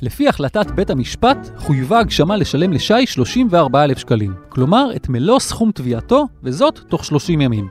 לפי 0.07 0.29
החלטת 0.29 0.71
בית 0.71 0.91
המשפט, 0.91 1.49
חויבה 1.57 1.99
הגשמה 1.99 2.37
לשלם 2.37 2.73
לשי 2.73 3.07
34,000 3.07 3.99
שקלים. 3.99 4.35
כלומר, 4.49 4.91
את 4.97 5.09
מלוא 5.09 5.39
סכום 5.39 5.71
תביעתו, 5.71 6.27
וזאת 6.43 6.79
תוך 6.89 7.05
30 7.05 7.41
ימים. 7.41 7.69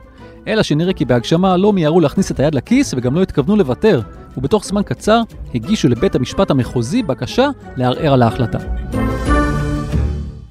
אלא 0.48 0.62
שנראה 0.62 0.92
כי 0.92 1.04
בהגשמה 1.04 1.56
לא 1.56 1.72
מיהרו 1.72 2.00
להכניס 2.00 2.30
את 2.30 2.40
היד 2.40 2.54
לכיס 2.54 2.94
וגם 2.94 3.14
לא 3.14 3.22
התכוונו 3.22 3.56
לוותר, 3.56 4.00
ובתוך 4.36 4.64
זמן 4.64 4.82
קצר 4.82 5.22
הגישו 5.54 5.88
לבית 5.88 6.14
המשפט 6.14 6.50
המחוזי 6.50 7.02
בקשה 7.02 7.48
לערער 7.76 8.12
על 8.12 8.22
ההחלטה. 8.22 8.58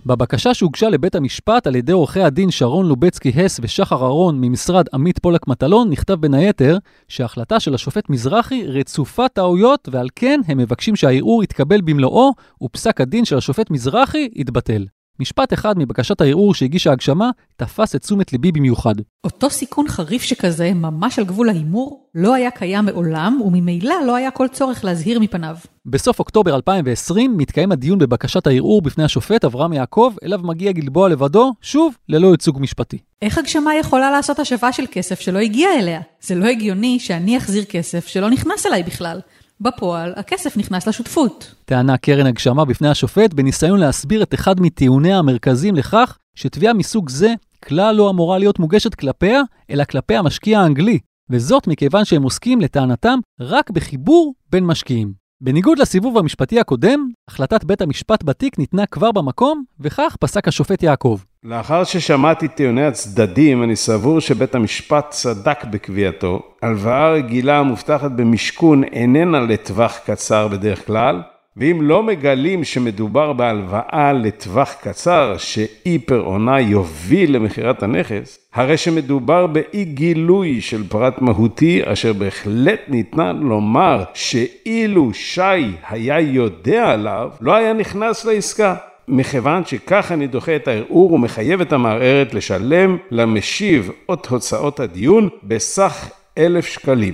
בבקשה 0.06 0.54
שהוגשה 0.54 0.90
לבית 0.90 1.16
המשפט 1.16 1.68
על 1.68 1.76
ידי 1.76 1.92
עורכי 1.92 2.22
הדין 2.22 2.52
שרון 2.52 2.86
לובצקי 2.86 3.30
הס 3.30 3.60
ושחר 3.64 4.04
אהרון 4.04 4.42
ממשרד 4.42 4.86
עמית 4.94 5.20
פולק 5.20 5.48
מטלון 5.48 5.90
נכתב 5.90 6.14
בין 6.14 6.34
היתר 6.34 6.78
שההחלטה 7.08 7.60
של 7.60 7.74
השופט 7.74 8.10
מזרחי 8.10 8.68
רצופה 8.68 9.30
טעויות 9.30 9.90
ועל 9.92 10.08
כן 10.16 10.42
הם 10.48 10.58
מבקשים 10.58 10.96
שהערעור 10.96 11.44
יתקבל 11.44 11.82
במלואו 11.82 12.32
ופסק 12.64 13.02
הדין 13.02 13.26
של 13.26 13.38
השופט 13.38 13.72
מזרחי 13.72 14.30
יתבטל. 14.36 14.86
משפט 15.20 15.54
אחד 15.54 15.80
מבקשת 15.80 16.22
הערעור 16.22 16.54
שהגישה 16.54 16.92
הגשמה 16.92 17.30
תפס 17.56 17.96
את 17.96 18.02
תשומת 18.02 18.34
ליבי 18.34 18.52
במיוחד. 18.52 18.96
אותו 19.24 19.50
סיכון 19.50 19.88
חריף 19.88 20.22
שכזה, 20.22 20.74
ממש 20.74 21.20
על 21.20 21.26
גבול 21.26 21.50
ההימור, 21.50 22.10
לא 22.16 22.34
היה 22.34 22.52
קיים 22.52 22.86
מעולם, 22.86 23.40
וממילא 23.46 23.96
לא 24.08 24.16
היה 24.16 24.32
כל 24.32 24.48
צורך 24.48 24.86
להזהיר 24.86 25.20
מפניו. 25.20 25.56
בסוף 25.86 26.20
אוקטובר 26.20 26.56
2020 26.56 27.38
מתקיים 27.38 27.72
הדיון 27.72 28.00
בבקשת 28.00 28.48
הערעור 28.48 28.82
בפני 28.82 29.04
השופט 29.04 29.46
אברהם 29.46 29.74
יעקב, 29.74 30.14
אליו 30.24 30.40
מגיע 30.44 30.72
גלבוע 30.72 31.10
לבדו, 31.10 31.54
שוב, 31.62 31.98
ללא 32.10 32.28
ייצוג 32.28 32.58
משפטי. 32.62 32.98
איך 33.22 33.38
הגשמה 33.38 33.76
יכולה 33.76 34.12
לעשות 34.12 34.40
השבה 34.40 34.72
של 34.72 34.84
כסף 34.92 35.20
שלא 35.20 35.40
הגיע 35.40 35.70
אליה? 35.80 36.02
זה 36.22 36.36
לא 36.36 36.46
הגיוני 36.46 37.00
שאני 37.00 37.38
אחזיר 37.38 37.64
כסף 37.64 38.08
שלא 38.08 38.30
נכנס 38.30 38.66
אליי 38.66 38.84
בכלל. 38.84 39.20
בפועל, 39.62 40.14
הכסף 40.16 40.58
נכנס 40.58 40.88
לשותפות. 40.88 41.56
טענה 41.66 41.98
קרן 41.98 42.26
הגשמה 42.26 42.66
בפני 42.66 42.88
השופט 42.88 43.34
בניסיון 43.34 43.80
להסביר 43.80 44.24
את 44.24 44.34
אחד 44.34 44.62
מטיעוניה 44.62 45.18
המרכזיים 45.18 45.76
לכך 45.76 46.18
שתביעה 46.36 46.74
מסוג 46.74 47.10
זה 47.10 47.34
כלל 47.66 47.96
לא 47.96 48.10
אמורה 48.10 48.38
להיות 48.38 48.60
מוגשת 48.60 48.96
כלפיה, 48.96 49.42
אלא 49.70 49.84
כלפי 49.84 50.16
המשקיע 50.16 50.60
האנגלי, 50.60 51.00
וזאת 51.30 51.68
מכיוון 51.68 52.06
שהם 52.06 52.24
עוסקים 52.24 52.62
לטענתם 52.62 53.20
רק 53.40 53.70
בחיבור 53.70 54.34
בין 54.52 54.64
משקיעים. 54.64 55.25
בניגוד 55.42 55.80
לסיבוב 55.80 56.18
המשפטי 56.18 56.60
הקודם, 56.60 57.10
החלטת 57.28 57.64
בית 57.64 57.82
המשפט 57.82 58.24
בתיק 58.24 58.60
ניתנה 58.60 58.86
כבר 58.86 59.12
במקום, 59.12 59.64
וכך 59.80 60.16
פסק 60.20 60.48
השופט 60.48 60.84
יעקב. 60.84 61.20
לאחר 61.44 61.84
ששמעתי 61.84 62.48
טיעוני 62.48 62.86
הצדדים, 62.86 63.64
אני 63.64 63.76
סבור 63.76 64.20
שבית 64.20 64.56
המשפט 64.56 65.06
צדק 65.10 65.64
בקביעתו. 65.64 66.40
הלוואה 66.62 67.12
רגילה 67.12 67.60
המובטחת 67.60 68.12
במשכון 68.12 68.84
איננה 68.84 69.40
לטווח 69.40 69.98
קצר 70.06 70.48
בדרך 70.48 70.88
כלל, 70.88 71.22
ואם 71.58 71.80
לא 71.82 72.04
מגלים 72.04 72.64
שמדובר 72.64 73.34
בהלוואה 73.34 74.14
לטווח 74.14 74.74
קצר, 74.82 75.36
שאי 75.38 76.00
פירעונה 76.06 76.60
יוביל 76.60 77.36
למכירת 77.36 77.84
הנכס, 77.84 78.40
הרי 78.54 78.78
שמדובר 78.78 79.48
באי 79.48 79.86
גילוי 79.86 80.62
של 80.62 80.88
פרט 80.88 81.22
מהותי, 81.22 81.82
אשר 81.86 82.14
בהחלט 82.14 82.80
ניתנה 82.88 83.34
לומר 83.34 84.04
שאילו 84.14 85.14
שי 85.14 85.72
היה 85.90 86.20
יודע 86.20 86.90
עליו, 86.90 87.30
לא 87.42 87.56
היה 87.56 87.74
נכנס 87.74 88.26
לעסקה. 88.26 88.76
מכיוון 89.08 89.66
שכך 89.66 90.12
אני 90.12 90.28
דוחה 90.28 90.56
את 90.56 90.68
הערעור 90.68 91.14
ומחייב 91.14 91.62
את 91.62 91.74
המערערת 91.74 92.34
לשלם 92.34 92.98
למשיב 93.12 93.92
את 94.14 94.26
הוצאות 94.26 94.80
הדיון 94.80 95.30
בסך 95.44 96.10
אלף 96.38 96.66
שקלים. 96.66 97.14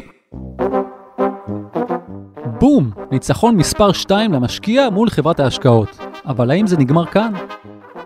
בום! 2.62 2.92
ניצחון 3.12 3.56
מספר 3.58 3.92
2 3.92 4.34
למשקיע 4.34 4.90
מול 4.90 5.10
חברת 5.10 5.40
ההשקעות. 5.40 6.00
אבל 6.26 6.52
האם 6.52 6.68
זה 6.68 6.78
נגמר 6.78 7.06
כאן? 7.06 7.34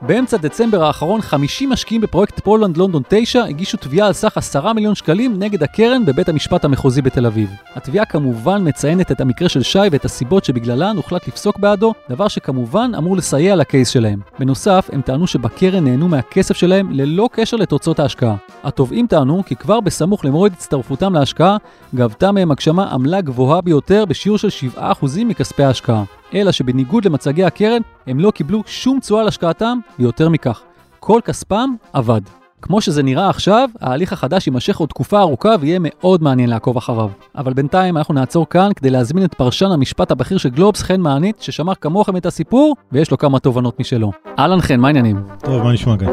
באמצע 0.01 0.38
דצמבר 0.38 0.84
האחרון 0.84 1.21
50 1.21 1.69
משקיעים 1.69 2.01
בפרויקט 2.01 2.39
פולנד 2.39 2.77
לונדון 2.77 3.03
9 3.10 3.43
הגישו 3.43 3.77
תביעה 3.77 4.08
על 4.08 4.13
סך 4.13 4.38
10 4.38 4.73
מיליון 4.73 4.95
שקלים 4.95 5.39
נגד 5.39 5.63
הקרן 5.63 6.05
בבית 6.05 6.29
המשפט 6.29 6.65
המחוזי 6.65 7.01
בתל 7.01 7.25
אביב. 7.25 7.49
התביעה 7.75 8.05
כמובן 8.05 8.67
מציינת 8.67 9.12
את 9.12 9.21
המקרה 9.21 9.49
של 9.49 9.63
שי 9.63 9.79
ואת 9.91 10.05
הסיבות 10.05 10.45
שבגללן 10.45 10.97
הוחלט 10.97 11.27
לפסוק 11.27 11.60
בעדו, 11.60 11.93
דבר 12.10 12.27
שכמובן 12.27 12.91
אמור 12.97 13.17
לסייע 13.17 13.55
לקייס 13.55 13.89
שלהם. 13.89 14.19
בנוסף, 14.39 14.89
הם 14.93 15.01
טענו 15.01 15.27
שבקרן 15.27 15.84
נהנו 15.84 16.08
מהכסף 16.08 16.58
שלהם 16.58 16.91
ללא 16.91 17.29
קשר 17.31 17.58
לתוצאות 17.58 17.99
ההשקעה. 17.99 18.36
התובעים 18.63 19.08
טענו 19.08 19.43
כי 19.45 19.55
כבר 19.55 19.79
בסמוך 19.79 20.25
למועד 20.25 20.53
הצטרפותם 20.53 21.13
להשקעה, 21.13 21.58
גבתה 21.95 22.31
מהם 22.31 22.51
הגשמה 22.51 22.91
עמלה 22.91 23.21
גבוהה 23.21 23.62
ביותר 23.62 24.05
בשיעור 24.05 24.38
של 24.38 24.49
7% 24.77 24.79
מכספי 25.25 25.63
ההשקעה. 25.63 26.03
אלא 26.33 26.51
שבניגוד 26.51 27.05
למצגי 27.05 27.43
הקרן, 27.43 27.81
הם 28.07 28.19
לא 28.19 28.31
קיבלו 28.31 28.63
שום 28.65 28.99
תשואה 28.99 29.21
על 29.21 29.27
השקעתם, 29.27 29.77
ויותר 29.99 30.29
מכך, 30.29 30.61
כל 30.99 31.19
כספם 31.25 31.75
אבד. 31.93 32.21
כמו 32.61 32.81
שזה 32.81 33.03
נראה 33.03 33.29
עכשיו, 33.29 33.69
ההליך 33.81 34.13
החדש 34.13 34.47
יימשך 34.47 34.77
עוד 34.77 34.89
תקופה 34.89 35.19
ארוכה 35.19 35.55
ויהיה 35.59 35.79
מאוד 35.81 36.23
מעניין 36.23 36.49
לעקוב 36.49 36.77
אחריו. 36.77 37.09
אבל 37.35 37.53
בינתיים 37.53 37.97
אנחנו 37.97 38.13
נעצור 38.13 38.49
כאן 38.49 38.69
כדי 38.75 38.89
להזמין 38.89 39.25
את 39.25 39.33
פרשן 39.33 39.71
המשפט 39.71 40.11
הבכיר 40.11 40.38
של 40.38 40.49
גלובס, 40.49 40.81
חן 40.81 41.01
מענית, 41.01 41.41
ששמע 41.41 41.75
כמוכם 41.75 42.17
את 42.17 42.25
הסיפור, 42.25 42.75
ויש 42.91 43.11
לו 43.11 43.17
כמה 43.17 43.39
תובנות 43.39 43.79
משלו. 43.79 44.11
אהלן 44.39 44.61
חן, 44.61 44.79
מה 44.79 44.88
העניינים? 44.88 45.23
טוב, 45.39 45.63
מה 45.63 45.73
נשמע 45.73 45.97
כאן? 45.97 46.07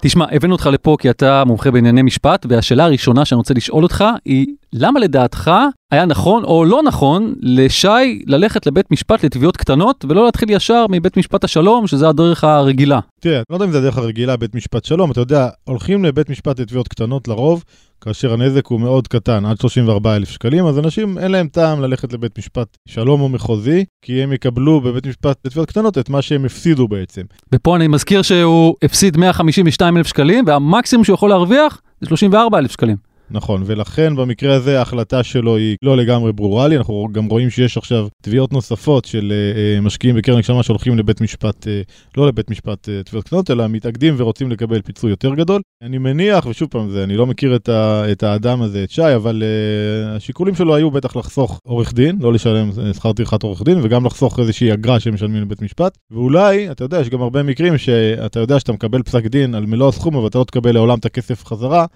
תשמע, 0.00 0.26
הבאנו 0.32 0.52
אותך 0.52 0.66
לפה 0.72 0.96
כי 1.00 1.10
אתה 1.10 1.44
מומחה 1.44 1.70
בענייני 1.70 2.02
משפט, 2.02 2.46
והשאלה 2.48 2.84
הראשונה 2.84 3.24
שאני 3.24 3.36
רוצה 3.36 3.54
לשאול 3.54 3.82
אותך 3.82 4.04
היא, 4.24 4.46
למה 4.72 5.00
לדעתך 5.00 5.50
היה 5.90 6.04
נכון 6.04 6.44
או 6.44 6.64
לא 6.64 6.82
נכון 6.82 7.34
לשי 7.40 8.22
ללכת 8.26 8.66
לבית 8.66 8.90
משפט 8.90 9.24
לתביעות 9.24 9.56
קטנות 9.56 10.04
ולא 10.08 10.24
להתחיל 10.24 10.50
ישר 10.50 10.86
מבית 10.90 11.16
משפט 11.16 11.44
השלום, 11.44 11.86
שזה 11.86 12.08
הדרך 12.08 12.44
הרגילה? 12.44 13.00
תראה, 13.20 13.36
אני 13.36 13.44
לא 13.50 13.56
יודע 13.56 13.64
אם 13.66 13.72
זה 13.72 13.78
הדרך 13.78 13.98
הרגילה, 13.98 14.36
בית 14.36 14.54
משפט 14.54 14.84
שלום, 14.84 15.10
אתה 15.10 15.20
יודע, 15.20 15.48
הולכים 15.64 16.04
לבית 16.04 16.30
משפט 16.30 16.60
לתביעות 16.60 16.88
קטנות 16.88 17.28
לרוב, 17.28 17.64
כאשר 18.00 18.32
הנזק 18.32 18.66
הוא 18.66 18.80
מאוד 18.80 19.08
קטן, 19.08 19.44
עד 19.44 19.60
34 19.60 20.16
אלף 20.16 20.30
שקלים, 20.30 20.66
אז 20.66 20.78
אנשים 20.78 21.18
אין 21.18 21.30
להם 21.30 21.48
טעם 21.48 21.80
ללכת 21.80 22.12
לבית 22.12 22.38
משפט 22.38 22.76
שלום 22.88 23.20
או 23.20 23.28
מחוזי, 23.28 23.84
כי 24.04 24.22
הם 24.22 24.32
יקבלו 24.32 24.80
בבית 24.80 25.06
משפט 25.06 25.36
לתביעות 25.44 25.68
קטנות 25.68 25.98
את 25.98 26.08
מה 26.08 26.22
שהם 26.22 26.44
הפסידו 26.44 26.88
בעצם. 26.88 27.22
ופה 27.54 27.76
אני 27.76 27.88
מזכיר 27.88 28.22
שהוא 28.22 28.74
הפסיד 28.82 29.16
152 29.16 29.96
אלף 29.96 30.06
שקלים, 30.06 30.44
והמקסימום 30.46 31.04
שהוא 31.04 31.14
יכול 31.14 31.28
להרוויח 31.28 31.80
זה 32.00 32.06
34 32.08 32.58
אלף 32.58 32.72
שקלים. 32.72 33.09
נכון, 33.32 33.62
ולכן 33.66 34.16
במקרה 34.16 34.54
הזה 34.54 34.78
ההחלטה 34.78 35.22
שלו 35.22 35.56
היא 35.56 35.76
לא 35.82 35.96
לגמרי 35.96 36.32
ברורה 36.32 36.68
לי, 36.68 36.76
אנחנו 36.76 37.08
גם 37.12 37.26
רואים 37.26 37.50
שיש 37.50 37.76
עכשיו 37.76 38.08
תביעות 38.22 38.52
נוספות 38.52 39.04
של 39.04 39.32
uh, 39.32 39.84
משקיעים 39.84 40.16
בקרן 40.16 40.36
הגשמה 40.36 40.62
שהולכים 40.62 40.98
לבית 40.98 41.20
משפט, 41.20 41.64
uh, 41.64 41.68
לא 42.16 42.28
לבית 42.28 42.50
משפט 42.50 42.88
uh, 42.88 43.06
תביעות 43.06 43.26
קטנות, 43.26 43.50
אלא 43.50 43.68
מתאגדים 43.68 44.14
ורוצים 44.16 44.50
לקבל 44.50 44.82
פיצוי 44.82 45.10
יותר 45.10 45.34
גדול. 45.34 45.60
אני 45.82 45.98
מניח, 45.98 46.46
ושוב 46.46 46.68
פעם, 46.68 46.90
זה, 46.90 47.04
אני 47.04 47.16
לא 47.16 47.26
מכיר 47.26 47.56
את, 47.56 47.68
ה, 47.68 48.02
את 48.12 48.22
האדם 48.22 48.62
הזה, 48.62 48.84
את 48.84 48.90
שי, 48.90 49.14
אבל 49.14 49.42
uh, 49.42 50.16
השיקולים 50.16 50.54
שלו 50.54 50.74
היו 50.74 50.90
בטח 50.90 51.16
לחסוך 51.16 51.60
עורך 51.64 51.94
דין, 51.94 52.18
לא 52.20 52.32
לשלם 52.32 52.70
שכר 52.92 53.12
טרחת 53.12 53.42
עורך 53.42 53.62
דין, 53.62 53.78
וגם 53.82 54.06
לחסוך 54.06 54.38
איזושהי 54.38 54.72
אגרה 54.72 55.00
שהם 55.00 55.14
משלמים 55.14 55.42
לבית 55.42 55.62
משפט. 55.62 55.98
ואולי, 56.10 56.70
אתה 56.70 56.84
יודע, 56.84 57.00
יש 57.00 57.08
גם 57.08 57.22
הרבה 57.22 57.42
מקרים 57.42 57.78
שאתה 57.78 58.40
יודע 58.40 58.60
שאתה 58.60 58.72
מקבל 58.72 59.02
פסק 59.02 59.26
דין 59.26 59.54
על 59.54 59.66
מלוא 59.66 59.88
הסכום, 59.88 60.16
אבל 60.16 60.26
אתה 60.26 60.38
לא 60.38 60.44
תקבל 60.44 60.74
לעולם 60.74 60.98
את 60.98 61.04
הכסף 61.04 61.44
חזרה. 61.46 61.86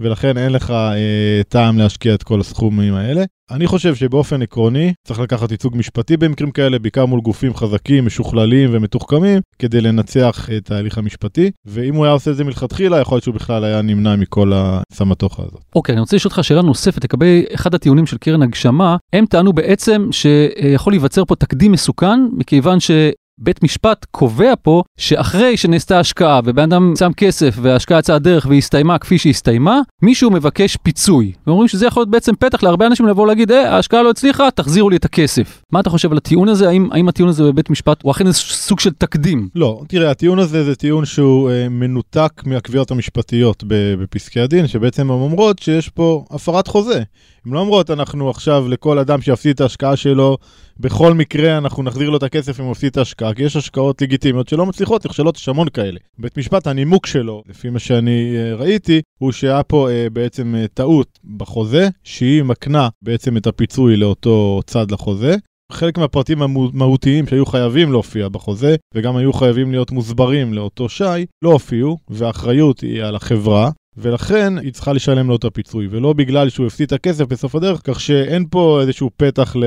ולכן 0.00 0.38
אין 0.38 0.52
לך 0.52 0.70
אה, 0.70 1.40
טעם 1.48 1.78
להשקיע 1.78 2.14
את 2.14 2.22
כל 2.22 2.40
הסכומים 2.40 2.94
האלה. 2.94 3.24
אני 3.50 3.66
חושב 3.66 3.94
שבאופן 3.94 4.42
עקרוני 4.42 4.92
צריך 5.06 5.20
לקחת 5.20 5.50
ייצוג 5.50 5.76
משפטי 5.76 6.16
במקרים 6.16 6.50
כאלה, 6.50 6.78
בעיקר 6.78 7.06
מול 7.06 7.20
גופים 7.20 7.54
חזקים, 7.54 8.06
משוכללים 8.06 8.70
ומתוחכמים, 8.72 9.40
כדי 9.58 9.80
לנצח 9.80 10.48
את 10.56 10.70
ההליך 10.70 10.98
המשפטי, 10.98 11.50
ואם 11.66 11.94
הוא 11.94 12.04
היה 12.04 12.12
עושה 12.12 12.30
את 12.30 12.36
זה 12.36 12.44
מלכתחילה, 12.44 13.00
יכול 13.00 13.16
להיות 13.16 13.24
שהוא 13.24 13.34
בכלל 13.34 13.64
היה 13.64 13.82
נמנע 13.82 14.16
מכל 14.16 14.52
הסמטוחה 14.54 15.42
הזאת. 15.42 15.60
אוקיי, 15.74 15.92
okay, 15.92 15.94
אני 15.94 16.00
רוצה 16.00 16.16
לשאול 16.16 16.32
אותך 16.32 16.44
שאלה 16.44 16.62
נוספת 16.62 17.04
לגבי 17.04 17.44
אחד 17.54 17.74
הטיעונים 17.74 18.06
של 18.06 18.16
קרן 18.16 18.42
הגשמה. 18.42 18.96
הם 19.12 19.26
טענו 19.26 19.52
בעצם 19.52 20.08
שיכול 20.10 20.92
להיווצר 20.92 21.24
פה 21.24 21.36
תקדים 21.36 21.72
מסוכן, 21.72 22.20
מכיוון 22.32 22.80
ש... 22.80 22.90
בית 23.38 23.62
משפט 23.62 24.06
קובע 24.10 24.54
פה 24.62 24.82
שאחרי 24.96 25.56
שנעשתה 25.56 26.00
השקעה 26.00 26.40
ובן 26.44 26.62
אדם 26.62 26.92
שם 26.98 27.12
כסף 27.16 27.54
וההשקעה 27.62 27.98
יצאה 27.98 28.18
דרך 28.18 28.46
והסתיימה 28.50 28.98
כפי 28.98 29.18
שהסתיימה, 29.18 29.80
מישהו 30.02 30.30
מבקש 30.30 30.76
פיצוי. 30.76 31.32
ואומרים 31.46 31.68
שזה 31.68 31.86
יכול 31.86 32.00
להיות 32.00 32.10
בעצם 32.10 32.32
פתח 32.38 32.62
להרבה 32.62 32.86
אנשים 32.86 33.06
לבוא 33.06 33.26
להגיד, 33.26 33.52
אה, 33.52 33.74
ההשקעה 33.74 34.02
לא 34.02 34.10
הצליחה, 34.10 34.50
תחזירו 34.50 34.90
לי 34.90 34.96
את 34.96 35.04
הכסף. 35.04 35.62
מה 35.72 35.80
אתה 35.80 35.90
חושב 35.90 36.12
על 36.12 36.16
הטיעון 36.16 36.48
הזה? 36.48 36.68
האם, 36.68 36.88
האם 36.92 37.08
הטיעון 37.08 37.28
הזה 37.28 37.44
בבית 37.44 37.70
משפט 37.70 38.02
הוא 38.02 38.10
אכן 38.10 38.32
סוג 38.32 38.80
של 38.80 38.90
תקדים? 38.90 39.48
לא, 39.54 39.82
תראה, 39.88 40.10
הטיעון 40.10 40.38
הזה 40.38 40.64
זה 40.64 40.74
טיעון 40.74 41.04
שהוא 41.04 41.50
אה, 41.50 41.68
מנותק 41.68 42.42
מהקביעות 42.46 42.90
המשפטיות 42.90 43.64
בפסקי 43.68 44.40
הדין, 44.40 44.66
שבעצם 44.66 45.02
הן 45.02 45.20
אומרות 45.20 45.58
שיש 45.58 45.88
פה 45.88 46.24
הפרת 46.30 46.66
חוזה. 46.66 47.02
הן 47.46 47.52
לא 47.52 47.60
אומרות, 47.60 47.90
אנחנו 47.90 48.30
עכשיו 48.30 48.68
לכל 48.68 48.98
אדם 48.98 49.20
שיפסיד 49.20 49.54
את 49.54 49.60
ההשקעה 49.60 49.96
שלו, 49.96 50.38
בכל 50.80 51.14
מקרה 51.14 51.58
אנחנו 51.58 51.82
נחזיר 51.82 52.10
לו 52.10 52.16
את 52.16 52.22
הכסף 52.22 52.60
אם 52.60 52.64
הוא 52.64 52.70
מפסיד 52.70 52.90
את 52.90 52.96
ההשקעה, 52.96 53.34
כי 53.34 53.42
יש 53.42 53.56
השקעות 53.56 54.02
לגיטימיות 54.02 54.48
שלא 54.48 54.66
מצליחות, 54.66 55.06
נכשלות, 55.06 55.36
יש 55.36 55.48
המון 55.48 55.68
כאלה. 55.68 55.98
בית 56.18 56.38
משפט, 56.38 56.66
הנימוק 56.66 57.06
שלו, 57.06 57.42
לפי 57.48 57.70
מה 57.70 57.78
שאני 57.78 58.34
uh, 58.34 58.60
ראיתי, 58.60 59.00
הוא 59.18 59.32
שהיה 59.32 59.62
פה 59.62 59.88
uh, 59.88 60.10
בעצם 60.10 60.54
uh, 60.54 60.68
טעות 60.74 61.18
בחוזה, 61.36 61.88
שהיא 62.04 62.42
מקנה 62.42 62.88
בעצם 63.02 63.36
את 63.36 63.46
הפיצוי 63.46 63.96
לאותו 63.96 64.60
צד 64.66 64.90
לחוזה. 64.90 65.36
חלק 65.72 65.98
מהפרטים 65.98 66.42
המהותיים 66.42 67.26
שהיו 67.26 67.46
חייבים 67.46 67.92
להופיע 67.92 68.28
בחוזה, 68.28 68.76
וגם 68.94 69.16
היו 69.16 69.32
חייבים 69.32 69.70
להיות 69.70 69.90
מוסברים 69.90 70.54
לאותו 70.54 70.88
שי, 70.88 71.26
לא 71.42 71.52
הופיעו, 71.52 71.98
והאחריות 72.10 72.80
היא 72.80 73.02
על 73.02 73.16
החברה, 73.16 73.70
ולכן 73.96 74.58
היא 74.58 74.72
צריכה 74.72 74.92
לשלם 74.92 75.28
לו 75.28 75.36
את 75.36 75.44
הפיצוי, 75.44 75.88
ולא 75.90 76.12
בגלל 76.12 76.48
שהוא 76.48 76.66
הפסיד 76.66 76.86
את 76.86 76.92
הכסף 76.92 77.24
בסוף 77.24 77.54
הדרך, 77.54 77.80
כך 77.84 78.00
שאין 78.00 78.44
פה 78.50 78.78
איזשהו 78.80 79.10
פתח, 79.16 79.56
ל... 79.56 79.64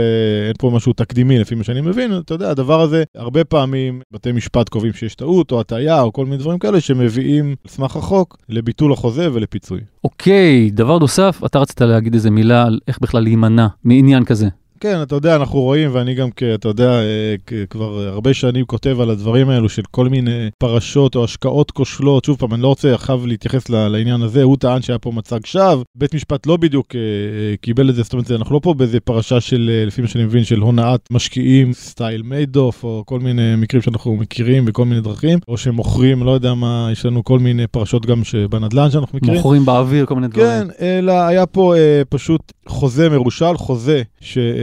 אין 0.47 0.53
פה 0.59 0.71
משהו 0.73 0.93
תקדימי 0.93 1.39
לפי 1.39 1.55
מה 1.55 1.63
שאני 1.63 1.81
מבין, 1.81 2.17
אתה 2.17 2.33
יודע, 2.33 2.49
הדבר 2.49 2.81
הזה, 2.81 3.03
הרבה 3.15 3.43
פעמים 3.43 4.01
בתי 4.11 4.31
משפט 4.31 4.69
קובעים 4.69 4.93
שיש 4.93 5.15
טעות 5.15 5.51
או 5.51 5.59
הטעיה 5.59 6.01
או 6.01 6.13
כל 6.13 6.25
מיני 6.25 6.38
דברים 6.38 6.59
כאלה 6.59 6.81
שמביאים 6.81 7.49
על 7.49 7.71
סמך 7.71 7.95
החוק 7.95 8.38
לביטול 8.49 8.93
החוזה 8.93 9.33
ולפיצוי. 9.33 9.79
אוקיי, 10.03 10.69
דבר 10.73 10.99
נוסף, 10.99 11.41
אתה 11.45 11.59
רצית 11.59 11.81
להגיד 11.81 12.13
איזה 12.13 12.31
מילה 12.31 12.63
על 12.63 12.79
איך 12.88 12.99
בכלל 13.01 13.23
להימנע 13.23 13.67
מעניין 13.83 14.25
כזה. 14.25 14.47
כן, 14.79 15.01
אתה 15.01 15.15
יודע, 15.15 15.35
אנחנו 15.35 15.61
רואים, 15.61 15.89
ואני 15.93 16.13
גם, 16.13 16.29
אתה 16.55 16.67
יודע, 16.67 16.89
אה, 16.89 17.35
כבר 17.69 18.07
הרבה 18.07 18.33
שנים 18.33 18.65
כותב 18.65 18.97
על 19.01 19.09
הדברים 19.09 19.49
האלו 19.49 19.69
של 19.69 19.81
כל 19.91 20.09
מיני 20.09 20.49
פרשות 20.57 21.15
או 21.15 21.23
השקעות 21.23 21.71
כושלות. 21.71 22.25
שוב 22.25 22.38
פעם, 22.38 22.53
אני 22.53 22.61
לא 22.61 22.67
רוצה 22.67 22.93
עכשיו 22.93 23.27
להתייחס 23.27 23.69
לעניין 23.69 24.21
הזה, 24.21 24.43
הוא 24.43 24.57
טען 24.57 24.81
שהיה 24.81 24.99
פה 24.99 25.11
מצג 25.11 25.45
שווא, 25.45 25.83
בית 25.95 26.15
משפט 26.15 26.47
לא 26.47 26.57
בדיוק 26.57 26.95
אה, 26.95 26.99
אה, 26.99 27.57
קיבל 27.61 27.89
את 27.89 27.95
זה, 27.95 28.03
זאת 28.03 28.13
אומרת, 28.13 28.31
אנחנו 28.31 28.55
לא 28.55 28.59
פה 28.63 28.73
באיזה 28.73 28.99
פרשה 28.99 29.41
של, 29.41 29.83
לפי 29.88 30.01
מה 30.01 30.07
שאני 30.07 30.23
מבין, 30.23 30.43
של 30.43 30.59
הונאת 30.59 31.01
משקיעים, 31.11 31.73
סטייל 31.73 32.21
מיידוף, 32.21 32.83
או 32.83 33.03
כל 33.05 33.19
מיני 33.19 33.55
מקרים 33.57 33.81
שאנחנו 33.81 34.15
מכירים 34.15 34.65
בכל 34.65 34.85
מיני 34.85 35.01
דרכים, 35.01 35.39
או 35.47 35.57
שמוכרים, 35.57 36.23
לא 36.23 36.31
יודע 36.31 36.53
מה, 36.53 36.89
יש 36.91 37.05
לנו 37.05 37.23
כל 37.23 37.39
מיני 37.39 37.67
פרשות 37.67 38.05
גם 38.05 38.23
שבנדל"ן 38.23 38.91
שאנחנו 38.91 39.17
מכירים. 39.17 39.38
מוכרים 39.38 39.65
באוויר 39.65 40.05
כל 40.05 40.15
מיני 40.15 40.27
דברים. 40.27 40.47
כן, 40.47 40.67
אלא 40.79 41.11
היה 41.11 41.45
פה 41.45 41.73
פשוט 42.09 42.53
חוזה 42.67 43.09
מרושל, 43.09 43.57
חוזה 43.57 44.01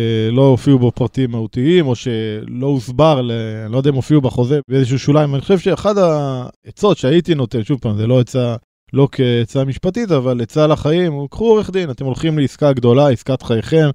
שלא 0.03 0.43
הופיעו 0.47 0.79
בו 0.79 0.91
פרטים 0.91 1.31
מהותיים, 1.31 1.87
או 1.87 1.95
שלא 1.95 2.67
הוסבר, 2.67 3.21
ל- 3.23 3.33
אני 3.65 3.73
לא 3.73 3.77
יודע 3.77 3.91
אם 3.91 3.95
הופיעו 3.95 4.21
בחוזה 4.21 4.61
באיזשהו 4.69 4.99
שוליים. 4.99 5.35
אני 5.35 5.43
חושב 5.43 5.59
שאחד 5.59 5.95
העצות 5.99 6.99
שהייתי 6.99 7.35
נותן, 7.35 7.65
שוב 7.65 7.79
פעם, 7.81 7.97
זה 7.97 8.07
לא 8.07 8.21
עצה, 8.21 8.57
לא 8.93 9.09
כעצה 9.13 9.65
משפטית, 9.65 10.11
אבל 10.11 10.41
עצה 10.43 10.67
לחיים, 10.67 11.13
הוא 11.13 11.29
קחו 11.31 11.45
עורך 11.45 11.71
דין, 11.71 11.91
אתם 11.91 12.05
הולכים 12.05 12.39
לעסקה 12.39 12.73
גדולה, 12.73 13.09
עסקת 13.09 13.43
חייכם. 13.43 13.91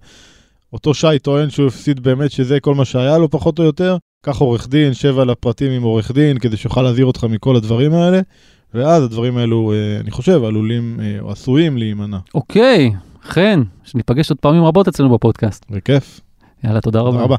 אותו 0.74 0.93
שי 0.93 1.20
טוען 1.22 1.50
שהוא 1.50 1.67
הפסיד 1.67 2.00
באמת 2.00 2.32
שזה 2.32 2.60
כל 2.60 2.76
מה 2.76 2.86
שהיה 2.86 3.17
לו, 3.17 3.30
פחות 3.30 3.60
או 3.60 3.63
יותר. 3.63 3.98
קח 4.26 4.38
עורך 4.38 4.67
דין, 4.70 4.93
שב 4.93 5.20
על 5.20 5.30
הפרטים 5.30 5.72
עם 5.72 5.84
עורך 5.84 6.12
דין, 6.12 6.38
כדי 6.38 6.58
שיוכל 6.58 6.82
להזהיר 6.82 7.06
אותך 7.06 7.24
מכל 7.24 7.56
הדברים 7.56 7.93
האלה. 7.93 8.20
ואז 8.74 9.04
הדברים 9.04 9.38
האלו, 9.38 9.74
אה, 9.74 10.00
אני 10.00 10.12
חושב, 10.12 10.43
עלולים 10.43 11.00
אה, 11.02 11.17
או 11.22 11.32
עשויים 11.32 11.78
להימנע. 11.78 12.17
אוקיי, 12.36 12.91
חן, 13.27 13.63
שניפגש 13.83 14.29
עוד 14.29 14.39
פעמים 14.39 14.63
רבות 14.63 14.87
אצלנו 14.87 15.09
בפודקאסט. 15.09 15.65
בכיף. 15.69 16.21
יאללה, 16.63 16.81
תודה 16.81 16.99
רבה. 16.99 17.11
תודה 17.11 17.23
רבה. 17.23 17.35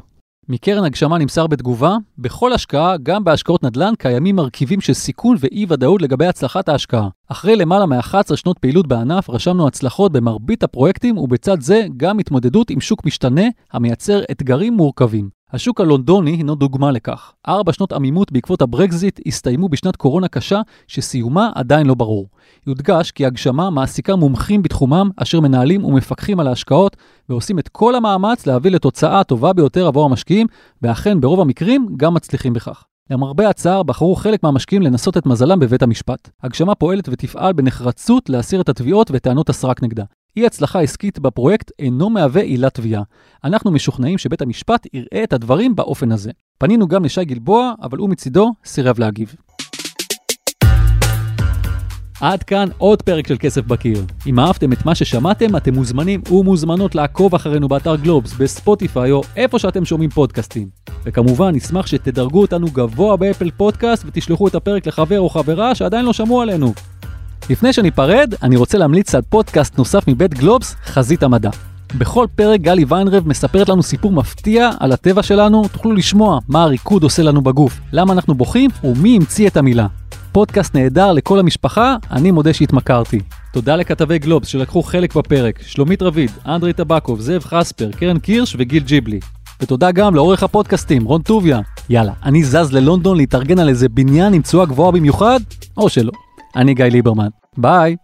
מקרן 0.49 0.83
הגשמה 0.83 1.17
נמסר 1.17 1.47
בתגובה, 1.47 1.97
בכל 2.17 2.53
השקעה, 2.53 2.97
גם 3.03 3.23
בהשקעות 3.23 3.63
נדל"ן, 3.63 3.93
קיימים 3.97 4.35
מרכיבים 4.35 4.81
של 4.81 4.93
סיכון 4.93 5.35
ואי 5.39 5.65
ודאות 5.69 6.01
לגבי 6.01 6.25
הצלחת 6.25 6.69
ההשקעה. 6.69 7.07
אחרי 7.27 7.55
למעלה 7.55 7.85
מ-11 7.85 8.35
שנות 8.35 8.57
פעילות 8.59 8.87
בענף, 8.87 9.29
רשמנו 9.29 9.67
הצלחות 9.67 10.11
במרבית 10.11 10.63
הפרויקטים, 10.63 11.17
ובצד 11.17 11.61
זה 11.61 11.85
גם 11.97 12.19
התמודדות 12.19 12.69
עם 12.69 12.81
שוק 12.81 13.05
משתנה, 13.05 13.45
המייצר 13.71 14.21
אתגרים 14.31 14.73
מורכבים. 14.73 15.38
השוק 15.53 15.81
הלונדוני 15.81 16.31
הינו 16.31 16.55
דוגמה 16.55 16.91
לכך. 16.91 17.33
ארבע 17.47 17.73
שנות 17.73 17.93
עמימות 17.93 18.31
בעקבות 18.31 18.61
הברקזיט 18.61 19.19
הסתיימו 19.25 19.69
בשנת 19.69 19.95
קורונה 19.95 20.27
קשה, 20.27 20.61
שסיומה 20.87 21.49
עדיין 21.55 21.87
לא 21.87 21.93
ברור. 21.93 22.27
יודגש 22.67 23.11
כי 23.11 23.25
הגשמה 23.25 23.69
מעסיקה 23.69 24.15
מומחים 24.15 24.61
בתחומם, 24.61 25.09
אשר 25.17 25.39
מנהלים 25.39 25.85
ומפקחים 25.85 26.39
על 26.39 26.47
ההשקעות, 26.47 26.97
ועושים 27.29 27.59
את 27.59 27.67
כל 27.67 27.95
המאמץ 27.95 28.47
להביא 28.47 28.71
לתוצאה 28.71 29.19
הטובה 29.19 29.53
ביותר 29.53 29.87
עבור 29.87 30.05
המשקיעים, 30.05 30.47
ואכן 30.81 31.21
ברוב 31.21 31.41
המקרים 31.41 31.87
גם 31.97 32.13
מצליחים 32.13 32.53
בכך. 32.53 32.83
למרבה 33.09 33.49
הצער, 33.49 33.83
בחרו 33.83 34.15
חלק 34.15 34.43
מהמשקיעים 34.43 34.81
לנסות 34.81 35.17
את 35.17 35.25
מזלם 35.25 35.59
בבית 35.59 35.81
המשפט. 35.81 36.29
הגשמה 36.43 36.75
פועלת 36.75 37.09
ותפעל 37.09 37.53
בנחרצות 37.53 38.29
להסיר 38.29 38.61
את 38.61 38.69
התביעות 38.69 39.11
וטענות 39.13 39.49
הסרק 39.49 39.83
נגדה. 39.83 40.03
אי 40.37 40.45
הצלחה 40.45 40.81
עסקית 40.81 41.19
בפרויקט 41.19 41.71
אינו 41.79 42.09
מהווה 42.09 42.41
עילת 42.41 42.73
תביעה. 42.73 43.03
אנחנו 43.43 43.71
משוכנעים 43.71 44.17
שבית 44.17 44.41
המשפט 44.41 44.87
יראה 44.93 45.23
את 45.23 45.33
הדברים 45.33 45.75
באופן 45.75 46.11
הזה. 46.11 46.31
פנינו 46.57 46.87
גם 46.87 47.05
לשי 47.05 47.25
גלבוע, 47.25 47.73
אבל 47.81 47.97
הוא 47.97 48.09
מצידו 48.09 48.51
סירב 48.65 48.99
להגיב. 48.99 49.35
עד 52.21 52.43
כאן 52.43 52.69
עוד 52.77 53.01
פרק 53.01 53.27
של 53.27 53.35
כסף 53.39 53.65
בקיר. 53.65 54.05
אם 54.27 54.39
אהבתם 54.39 54.73
את 54.73 54.85
מה 54.85 54.95
ששמעתם, 54.95 55.57
אתם 55.57 55.73
מוזמנים 55.73 56.21
ומוזמנות 56.31 56.95
לעקוב 56.95 57.35
אחרינו 57.35 57.67
באתר 57.67 57.95
גלובס, 57.95 58.33
בספוטיפיי 58.33 59.11
או 59.11 59.21
איפה 59.35 59.59
שאתם 59.59 59.85
שומעים 59.85 60.09
פודקאסטים. 60.09 60.69
וכמובן, 61.03 61.55
נשמח 61.55 61.87
שתדרגו 61.87 62.41
אותנו 62.41 62.67
גבוה 62.67 63.17
באפל 63.17 63.51
פודקאסט 63.51 64.03
ותשלחו 64.05 64.47
את 64.47 64.55
הפרק 64.55 64.87
לחבר 64.87 65.19
או 65.19 65.29
חברה 65.29 65.75
שעדיין 65.75 66.05
לא 66.05 66.13
שמעו 66.13 66.41
עלינו. 66.41 66.73
לפני 67.49 67.73
שניפרד, 67.73 68.33
אני 68.43 68.55
רוצה 68.55 68.77
להמליץ 68.77 69.15
על 69.15 69.21
פודקאסט 69.21 69.77
נוסף 69.77 70.07
מבית 70.07 70.33
גלובס, 70.33 70.75
חזית 70.85 71.23
המדע. 71.23 71.49
בכל 71.97 72.27
פרק 72.35 72.61
גלי 72.61 72.85
ויינרב 72.87 73.27
מספרת 73.27 73.69
לנו 73.69 73.83
סיפור 73.83 74.11
מפתיע 74.11 74.69
על 74.79 74.91
הטבע 74.91 75.23
שלנו, 75.23 75.67
תוכלו 75.71 75.93
לשמוע 75.93 76.39
מה 76.47 76.63
הריקוד 76.63 77.03
עושה 77.03 77.23
לנו 77.23 77.41
בגוף, 77.41 77.79
למה 77.93 78.13
אנחנו 78.13 78.35
בוכים 78.35 78.69
ומי 78.83 79.15
המציא 79.15 79.47
את 79.47 79.57
המילה. 79.57 79.87
פודקאסט 80.31 80.75
נהדר 80.75 81.11
לכל 81.11 81.39
המשפחה, 81.39 81.95
אני 82.11 82.31
מודה 82.31 82.53
שהתמכרתי. 82.53 83.19
תודה 83.53 83.75
לכתבי 83.75 84.19
גלובס 84.19 84.47
שלקחו 84.47 84.83
חלק 84.83 85.15
בפרק, 85.15 85.59
שלומית 85.61 86.01
רביד, 86.01 86.31
אנדרי 86.45 86.73
טבקוב, 86.73 87.19
זאב 87.19 87.43
חספר, 87.43 87.91
קרן 87.91 88.19
קירש 88.19 88.55
וגיל 88.59 88.83
ג'יבלי. 88.83 89.19
ותודה 89.61 89.91
גם 89.91 90.15
לעורך 90.15 90.43
הפודקאסטים, 90.43 91.05
רון 91.05 91.21
טוביה. 91.21 91.59
יאללה, 91.89 92.13
אני 92.23 92.43
זז 92.43 92.73
ללונדון 92.73 93.17
להתארגן 93.17 93.59
על 93.59 93.69
איזה 93.69 93.89
בניין 93.89 94.33
עם 94.33 94.41
תשואה 94.41 94.65
גבוהה 94.65 94.91
במיוחד, 94.91 95.39
או 95.77 95.89
שלא. 95.89 96.11
אני 96.55 96.73
גיא 96.73 96.85
ליברמן. 96.85 97.27
ביי. 97.57 97.95